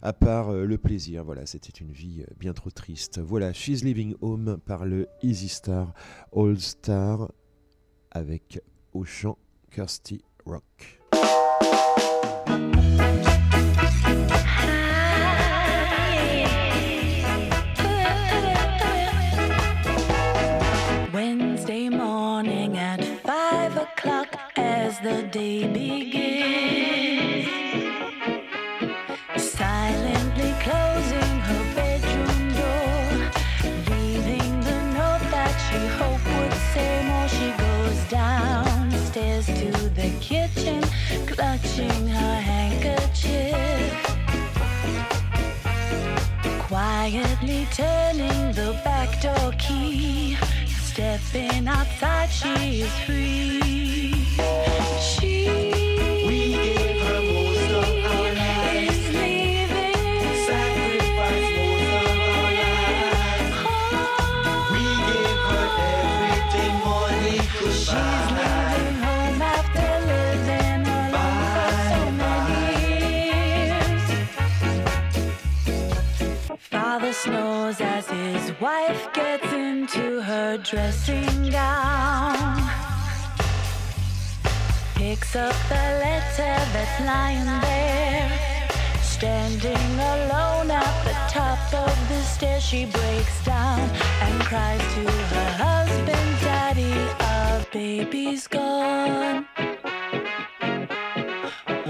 à 0.01 0.13
part 0.13 0.49
euh, 0.49 0.65
le 0.65 0.77
plaisir. 0.77 1.23
Voilà, 1.23 1.45
c'était 1.45 1.71
une 1.79 1.91
vie 1.91 2.21
euh, 2.21 2.33
bien 2.39 2.53
trop 2.53 2.69
triste. 2.69 3.19
Voilà, 3.19 3.53
She's 3.53 3.83
Living 3.83 4.15
Home 4.21 4.59
par 4.65 4.85
le 4.85 5.07
Easy 5.21 5.49
Star 5.49 5.93
All 6.35 6.59
Star 6.59 7.31
avec 8.11 8.61
au 8.93 9.03
chant 9.05 9.37
Kirsty 9.71 10.21
Rock. 10.45 11.02
The 25.03 25.21
day 25.23 25.67
begins. 25.67 27.47
Silently 29.35 30.53
closing 30.63 31.35
her 31.49 31.63
bedroom 31.75 32.39
door, 32.59 33.09
leaving 33.89 34.53
the 34.61 34.79
note 34.97 35.25
that 35.35 35.55
she 35.65 35.79
hoped 35.97 36.25
would 36.35 36.55
say 36.71 36.93
more. 37.09 37.27
She 37.27 37.49
goes 37.65 37.99
downstairs 38.09 39.45
to 39.45 39.71
the 39.89 40.09
kitchen, 40.21 40.81
clutching 41.27 42.07
her 42.07 42.35
handkerchief. 42.49 43.91
Quietly 46.69 47.67
turning 47.73 48.53
the 48.53 48.79
back 48.85 49.21
door 49.21 49.51
key, 49.59 50.37
stepping 50.65 51.67
outside, 51.67 52.29
she 52.29 52.83
is 52.83 52.93
free. 52.99 53.52
Dressing 80.73 81.51
gown. 81.51 82.57
Picks 84.95 85.35
up 85.35 85.55
the 85.69 85.85
letter 86.03 86.55
that's 86.73 86.99
lying 87.05 87.45
there. 87.61 88.31
Standing 89.03 89.91
alone 90.13 90.71
at 90.71 90.95
the 91.07 91.15
top 91.31 91.61
of 91.85 91.95
the 92.09 92.21
stairs, 92.23 92.63
she 92.63 92.85
breaks 92.85 93.45
down 93.45 93.81
and 94.25 94.41
cries 94.49 94.81
to 94.95 95.03
her 95.33 95.51
husband, 95.65 96.29
Daddy, 96.41 96.97
our 97.33 97.63
baby's 97.71 98.47
gone. 98.47 99.45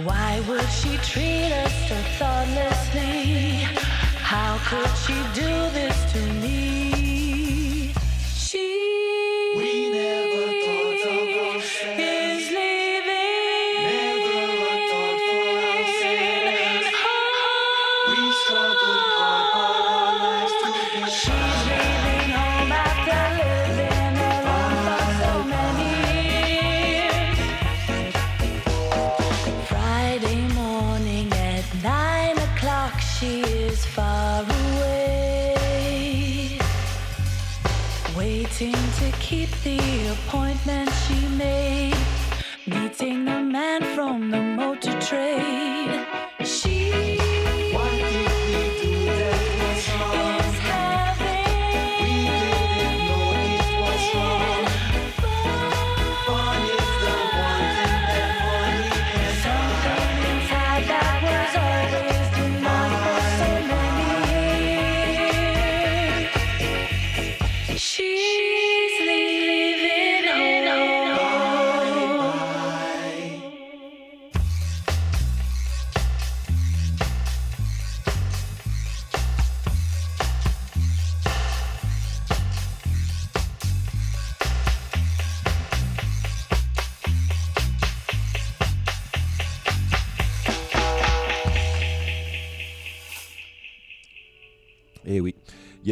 Why 0.08 0.44
would 0.50 0.70
she 0.80 0.98
treat 1.12 1.52
us 1.64 1.74
so 1.88 1.96
thoughtlessly? 2.20 3.66
How 4.32 4.58
could 4.68 4.94
she 5.06 5.18
do 5.42 5.52
this 5.78 5.93
from 43.82 44.30
the 44.30 44.53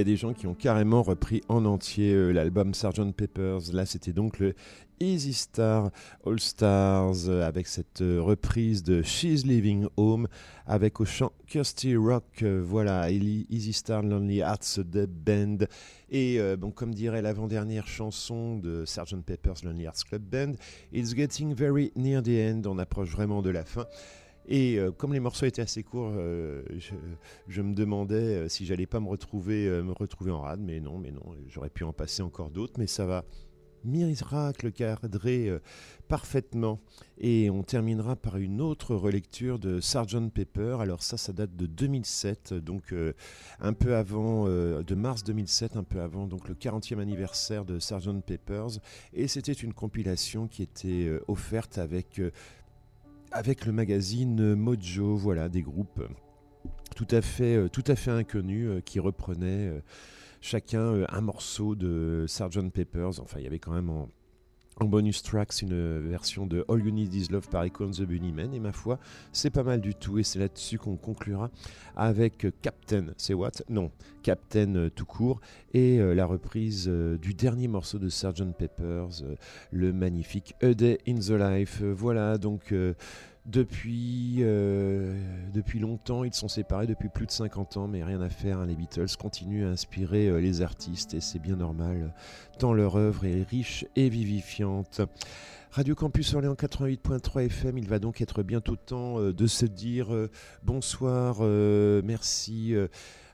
y 0.02 0.10
a 0.10 0.14
des 0.14 0.18
gens 0.18 0.34
qui 0.34 0.48
ont 0.48 0.56
carrément 0.56 1.04
repris 1.04 1.42
en 1.48 1.64
entier 1.64 2.12
euh, 2.12 2.32
l'album 2.32 2.74
Sgt 2.74 3.14
Peppers. 3.14 3.72
Là, 3.72 3.86
c'était 3.86 4.14
donc 4.14 4.40
le 4.40 4.56
Easy 5.00 5.34
Star 5.34 5.92
All 6.26 6.40
Stars 6.40 7.28
euh, 7.28 7.48
avec 7.48 7.68
cette 7.68 8.02
euh, 8.02 8.20
reprise 8.20 8.82
de 8.82 9.04
She's 9.04 9.46
Living 9.46 9.86
Home 9.98 10.28
avec 10.66 11.00
au 11.02 11.06
chant 11.06 11.32
Kirsty 11.46 11.96
Rock. 11.96 12.44
voilà, 12.44 13.12
Easy 13.12 13.74
Star 13.74 14.02
Lonely 14.02 14.40
Hearts 14.40 14.80
The 14.92 15.06
Band. 15.06 15.66
Et 16.10 16.40
bon, 16.58 16.72
comme 16.72 16.94
dirait 16.94 17.22
l'avant-dernière 17.22 17.88
chanson 17.88 18.58
de 18.58 18.86
Sgt 18.86 19.24
Pepper's 19.24 19.64
Lonely 19.64 19.84
Hearts 19.84 20.04
Club 20.08 20.24
Band, 20.24 20.54
It's 20.94 21.14
getting 21.14 21.54
very 21.54 21.92
near 21.96 22.24
the 22.24 22.30
end. 22.30 22.62
On 22.68 22.80
approche 22.80 23.10
vraiment 23.12 23.42
de 23.42 23.50
la 23.50 23.66
fin. 23.66 23.86
Et 24.48 24.78
euh, 24.78 24.92
comme 24.92 25.14
les 25.14 25.20
morceaux 25.20 25.46
étaient 25.46 25.62
assez 25.62 25.84
courts, 25.84 26.12
euh, 26.16 26.64
je, 27.48 27.62
me 27.62 27.74
demandais 27.74 28.16
euh, 28.16 28.48
si 28.50 28.66
j'allais 28.66 28.88
pas 28.88 29.00
me 29.00 29.08
retrouver, 29.08 29.70
me 29.82 29.94
retrouver 29.94 30.32
en 30.32 30.42
rade, 30.42 30.62
mais 30.62 30.80
non, 30.80 30.98
mais 30.98 31.12
non, 31.12 31.36
j'aurais 31.48 31.70
pu 31.70 31.84
en 31.84 31.94
passer 31.94 32.22
encore 32.22 32.50
d'autres, 32.50 32.74
mais 32.78 32.88
ça 32.88 33.06
va 33.06 33.24
miracle 33.84 34.72
cadré 34.72 35.50
parfaitement. 36.08 36.80
Et 37.18 37.50
on 37.50 37.64
terminera 37.64 38.16
par 38.16 38.38
une 38.38 38.62
autre 38.62 38.94
relecture 38.94 39.58
de 39.58 39.80
Sgt 39.80 40.30
Pepper. 40.32 40.78
Alors 40.82 41.02
ça, 41.02 41.18
ça 41.18 41.34
date 41.34 41.56
de 41.56 41.66
2007, 41.66 42.54
donc 42.54 42.94
un 43.60 43.74
peu 43.74 43.96
avant, 43.96 44.46
de 44.46 44.96
mars 44.96 45.24
2007, 45.24 45.78
un 45.78 45.84
peu 45.84 46.00
avant 46.00 46.28
donc 46.28 46.48
le 46.48 46.54
40e 46.54 47.00
anniversaire 47.00 47.66
de 47.66 47.80
Sgt 47.80 48.22
Peppers. 48.24 48.80
Et 49.14 49.28
c'était 49.28 49.52
une 49.52 49.74
compilation 49.74 50.48
qui 50.48 50.62
était 50.62 51.12
offerte 51.28 51.80
avec, 51.80 52.22
avec 53.32 53.66
le 53.66 53.72
magazine 53.72 54.56
Mojo, 54.56 55.16
voilà, 55.16 55.50
des 55.50 55.62
groupes 55.62 56.02
tout 56.96 57.08
à 57.12 57.22
fait, 57.22 57.56
euh, 57.56 57.70
tout 57.70 57.84
à 57.88 57.96
fait 57.96 58.12
inconnus 58.12 58.70
euh, 58.70 58.82
qui 58.82 59.00
reprenaient 59.00 59.70
euh, 59.70 59.82
chacun 60.42 61.06
un 61.10 61.22
morceau 61.22 61.76
de 61.76 62.26
Sgt 62.28 62.72
Peppers. 62.72 63.20
Enfin, 63.20 63.40
il 63.40 63.44
y 63.44 63.48
avait 63.48 63.60
quand 63.60 63.72
même 63.72 63.90
en, 63.90 64.10
en 64.82 64.86
bonus 64.86 65.22
tracks 65.22 65.62
une 65.62 66.00
version 66.00 66.48
de 66.48 66.66
All 66.68 66.84
You 66.84 66.92
Need 66.92 67.14
Is 67.14 67.28
Love 67.30 67.48
par 67.50 67.66
Icon 67.66 67.92
the 67.92 68.02
Bunnymen. 68.02 68.54
Et 68.54 68.60
ma 68.60 68.72
foi, 68.72 68.98
c'est 69.32 69.52
pas 69.52 69.64
mal 69.64 69.80
du 69.80 69.94
tout. 69.94 70.18
Et 70.18 70.24
c'est 70.24 70.40
là-dessus 70.40 70.80
qu'on 70.80 70.96
conclura 70.96 71.52
avec 71.96 72.48
Captain. 72.62 73.08
C'est 73.16 73.36
what? 73.36 73.52
Non, 73.70 73.92
Captain 74.24 74.76
euh, 74.76 74.90
tout 74.90 75.06
court. 75.06 75.40
Et 75.74 76.00
euh, 76.00 76.14
la 76.14 76.26
reprise 76.26 76.88
euh, 76.90 77.18
du 77.18 77.36
dernier 77.36 77.68
morceau 77.68 78.00
de 78.00 78.10
Sgt 78.10 78.54
Peppers, 78.58 79.24
le 79.72 79.94
magnifique 79.94 80.56
A 80.64 80.74
Day 80.74 80.98
in 81.08 81.20
the 81.20 81.32
Life. 81.32 81.84
Voilà, 81.84 82.38
donc. 82.38 82.74
Depuis, 83.46 84.38
euh, 84.42 85.16
depuis 85.52 85.80
longtemps, 85.80 86.24
ils 86.24 86.34
sont 86.34 86.48
séparés 86.48 86.86
depuis 86.86 87.10
plus 87.10 87.26
de 87.26 87.32
50 87.32 87.78
ans, 87.78 87.88
mais 87.88 88.04
rien 88.04 88.22
à 88.22 88.30
faire. 88.30 88.60
hein, 88.60 88.68
les 88.68 88.76
Beatles 88.76 89.18
continuent 89.20 89.66
à 89.66 89.70
inspirer 89.70 90.28
euh, 90.28 90.40
les 90.40 90.62
artistes 90.62 91.16
et 91.16 91.22
c'est 91.22 91.40
bien 91.40 91.56
normal, 91.56 92.14
tant 92.60 92.74
leur 92.74 92.98
œuvre 92.98 93.26
est 93.26 93.44
riche 93.44 93.86
et 93.96 94.10
vivifiante. 94.10 95.02
Radio 95.72 95.96
Campus 95.96 96.34
Orléans 96.36 96.54
88.3 96.54 97.46
FM, 97.46 97.78
il 97.78 97.88
va 97.88 97.98
donc 97.98 98.22
être 98.22 98.44
bientôt 98.44 98.76
temps 98.76 99.20
euh, 99.20 99.34
de 99.34 99.48
se 99.48 99.66
dire 99.66 100.10
bonsoir, 100.64 101.42
merci 101.42 102.76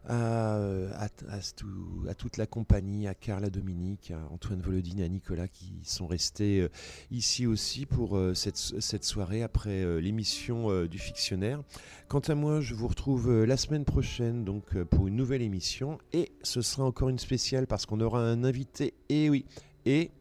à, 0.07 0.55
euh, 0.57 0.89
à, 0.95 1.05
à 1.29 1.39
tout- 1.55 2.05
à 2.09 2.13
toute 2.15 2.37
la 2.37 2.45
compagnie, 2.47 3.07
à 3.07 3.13
Carl, 3.13 3.43
à 3.45 3.49
Dominique, 3.49 4.11
à 4.11 4.19
Antoine 4.31 4.61
Volodine 4.61 5.01
à 5.01 5.07
Nicolas 5.07 5.47
qui 5.47 5.73
sont 5.83 6.07
restés 6.07 6.61
euh, 6.61 6.69
ici 7.11 7.45
aussi 7.45 7.85
pour 7.85 8.17
euh, 8.17 8.33
cette, 8.33 9.03
soirée 9.03 9.43
après 9.43 10.01
l'émission 10.01 10.85
du 10.85 10.97
fictionnaire. 10.97 11.61
Quant 12.07 12.19
à 12.19 12.35
moi, 12.35 12.61
je 12.61 12.73
vous 12.73 12.87
retrouve 12.87 13.43
la 13.43 13.57
semaine 13.57 13.85
prochaine 13.85 14.43
donc 14.43 14.81
pour 14.85 15.07
une 15.07 15.15
nouvelle 15.15 15.41
émission 15.41 15.97
et 16.13 16.31
ce 16.41 16.61
sera 16.61 16.83
encore 16.85 17.09
une 17.09 17.19
spéciale 17.19 17.67
parce 17.67 17.85
qu'on 17.85 18.01
aura 18.01 18.21
un 18.21 18.43
invité 18.43 18.93
et 19.09 19.29
oui 19.29 19.45
et 19.85 20.11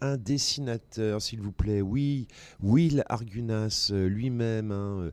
un 0.00 0.16
dessinateur, 0.16 1.20
s'il 1.20 1.40
vous 1.40 1.52
plaît. 1.52 1.82
Oui, 1.82 2.26
Will 2.62 3.04
Argunas 3.08 3.90
euh, 3.92 4.08
lui-même, 4.08 4.72
hein, 4.72 4.98
euh, 5.00 5.10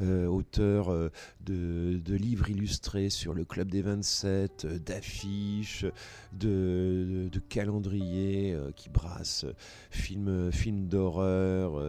euh, 0.00 0.26
auteur 0.26 1.10
de, 1.44 2.14
livres 2.14 2.50
illustrés 2.50 3.10
sur 3.10 3.34
le 3.34 3.44
Club 3.44 3.70
des 3.70 3.82
27, 3.82 4.64
euh, 4.64 4.78
d'affiches, 4.78 5.86
de, 6.32 7.30
calendriers 7.48 8.56
qui 8.76 8.90
brassent 8.90 9.46
films 9.90 10.52
film 10.52 10.86
d'horreur, 10.86 11.82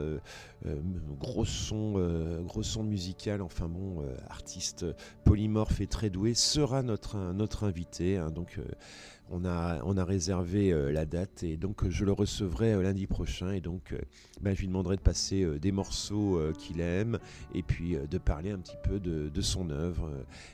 gros 1.20 1.46
son, 1.46 2.42
gros 2.44 2.64
son 2.64 2.84
musical, 2.84 3.42
enfin 3.42 3.68
bon, 3.68 4.04
artiste 4.30 4.86
polymorphe 5.24 5.82
et 5.82 5.88
très 5.88 6.10
doué, 6.10 6.34
sera 6.34 6.82
notre, 6.84 7.64
invité. 7.64 8.18
hein, 8.18 8.32
donc 8.32 8.60
on 9.32 9.46
a, 9.98 10.04
réservé 10.04 10.72
euh, 10.72 10.92
la 10.92 11.06
date 11.06 11.44
et 11.44 11.58
donc 11.58 11.84
euh, 11.84 11.90
je 11.90 12.06
le 12.06 12.12
recevrai 12.12 12.74
euh, 12.74 12.82
lundi 12.82 13.08
prochain 13.08 13.52
et 13.52 13.62
donc 13.62 13.96
ben, 14.42 14.54
je 14.54 14.62
lui 14.62 14.68
demanderai 14.68 14.96
de 14.96 15.02
passer 15.02 15.46
des 15.60 15.72
morceaux 15.72 16.40
qu'il 16.58 16.82
aime 16.82 17.20
et 17.54 17.62
puis 17.62 17.96
de 18.10 18.18
parler 18.18 18.52
un 18.52 18.58
petit 18.58 18.78
peu 18.84 19.00
de, 19.00 19.42
son 19.42 19.70
œuvre 19.70 20.10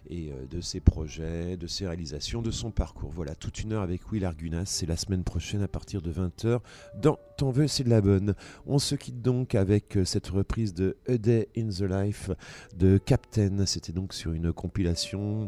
et 0.09 0.31
de 0.49 0.61
ses 0.61 0.79
projets, 0.79 1.57
de 1.57 1.67
ses 1.67 1.87
réalisations, 1.87 2.41
de 2.41 2.51
son 2.51 2.71
parcours. 2.71 3.11
Voilà, 3.11 3.35
toute 3.35 3.61
une 3.61 3.73
heure 3.73 3.81
avec 3.81 4.11
Will 4.11 4.25
Argunas, 4.25 4.65
c'est 4.65 4.85
la 4.85 4.97
semaine 4.97 5.23
prochaine 5.23 5.61
à 5.61 5.67
partir 5.67 6.01
de 6.01 6.11
20h 6.11 6.59
dans 7.01 7.17
T'en 7.37 7.51
veux, 7.51 7.67
c'est 7.67 7.83
de 7.83 7.91
la 7.91 8.01
bonne. 8.01 8.33
On 8.65 8.79
se 8.79 8.95
quitte 8.95 9.21
donc 9.21 9.53
avec 9.53 9.99
cette 10.05 10.27
reprise 10.27 10.73
de 10.73 10.97
A 11.07 11.19
Day 11.19 11.49
in 11.55 11.69
the 11.69 11.81
Life 11.81 12.31
de 12.75 12.97
Captain. 12.97 13.67
C'était 13.67 13.93
donc 13.93 14.15
sur 14.15 14.31
une 14.31 14.51
compilation 14.51 15.47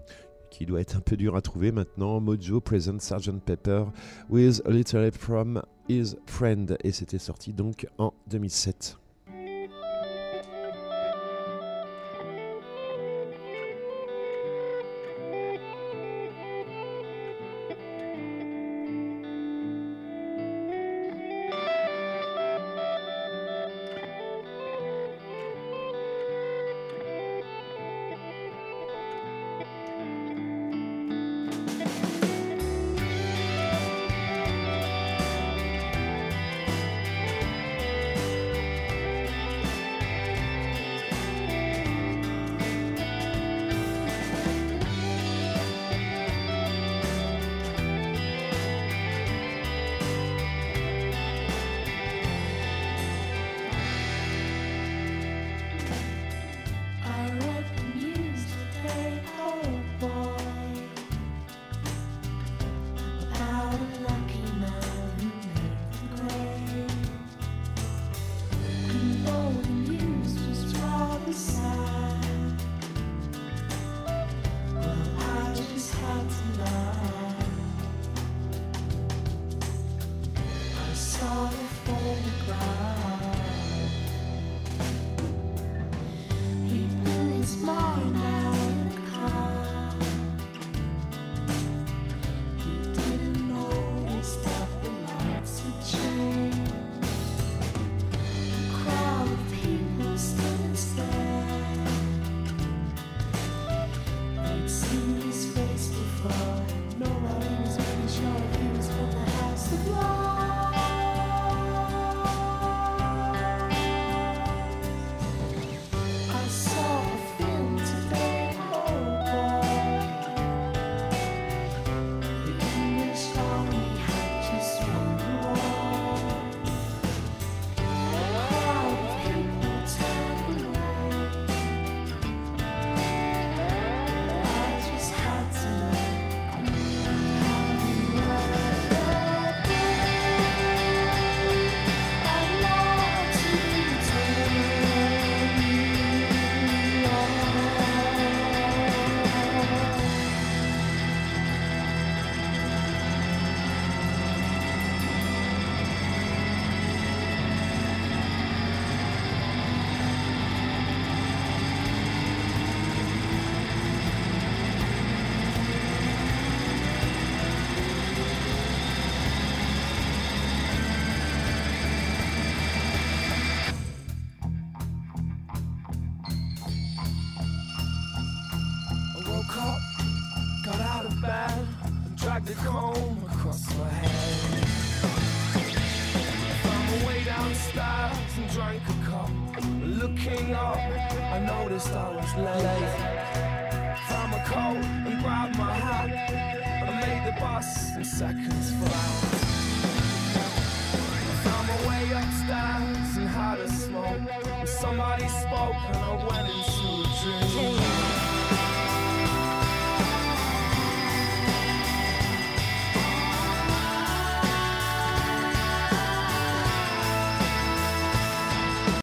qui 0.50 0.66
doit 0.66 0.82
être 0.82 0.98
un 0.98 1.02
peu 1.02 1.18
dur 1.18 1.36
à 1.36 1.42
trouver 1.42 1.72
maintenant. 1.72 2.20
Mojo 2.20 2.62
Present 2.62 3.00
Sgt 3.00 3.42
Pepper 3.46 3.86
with 4.30 4.62
a 4.66 4.70
little 4.70 5.04
help 5.04 5.16
from 5.16 5.62
his 5.90 6.16
friend. 6.26 6.78
Et 6.84 6.92
c'était 6.92 7.20
sorti 7.20 7.54
donc 7.54 7.88
en 7.98 8.14
2007. 8.28 8.99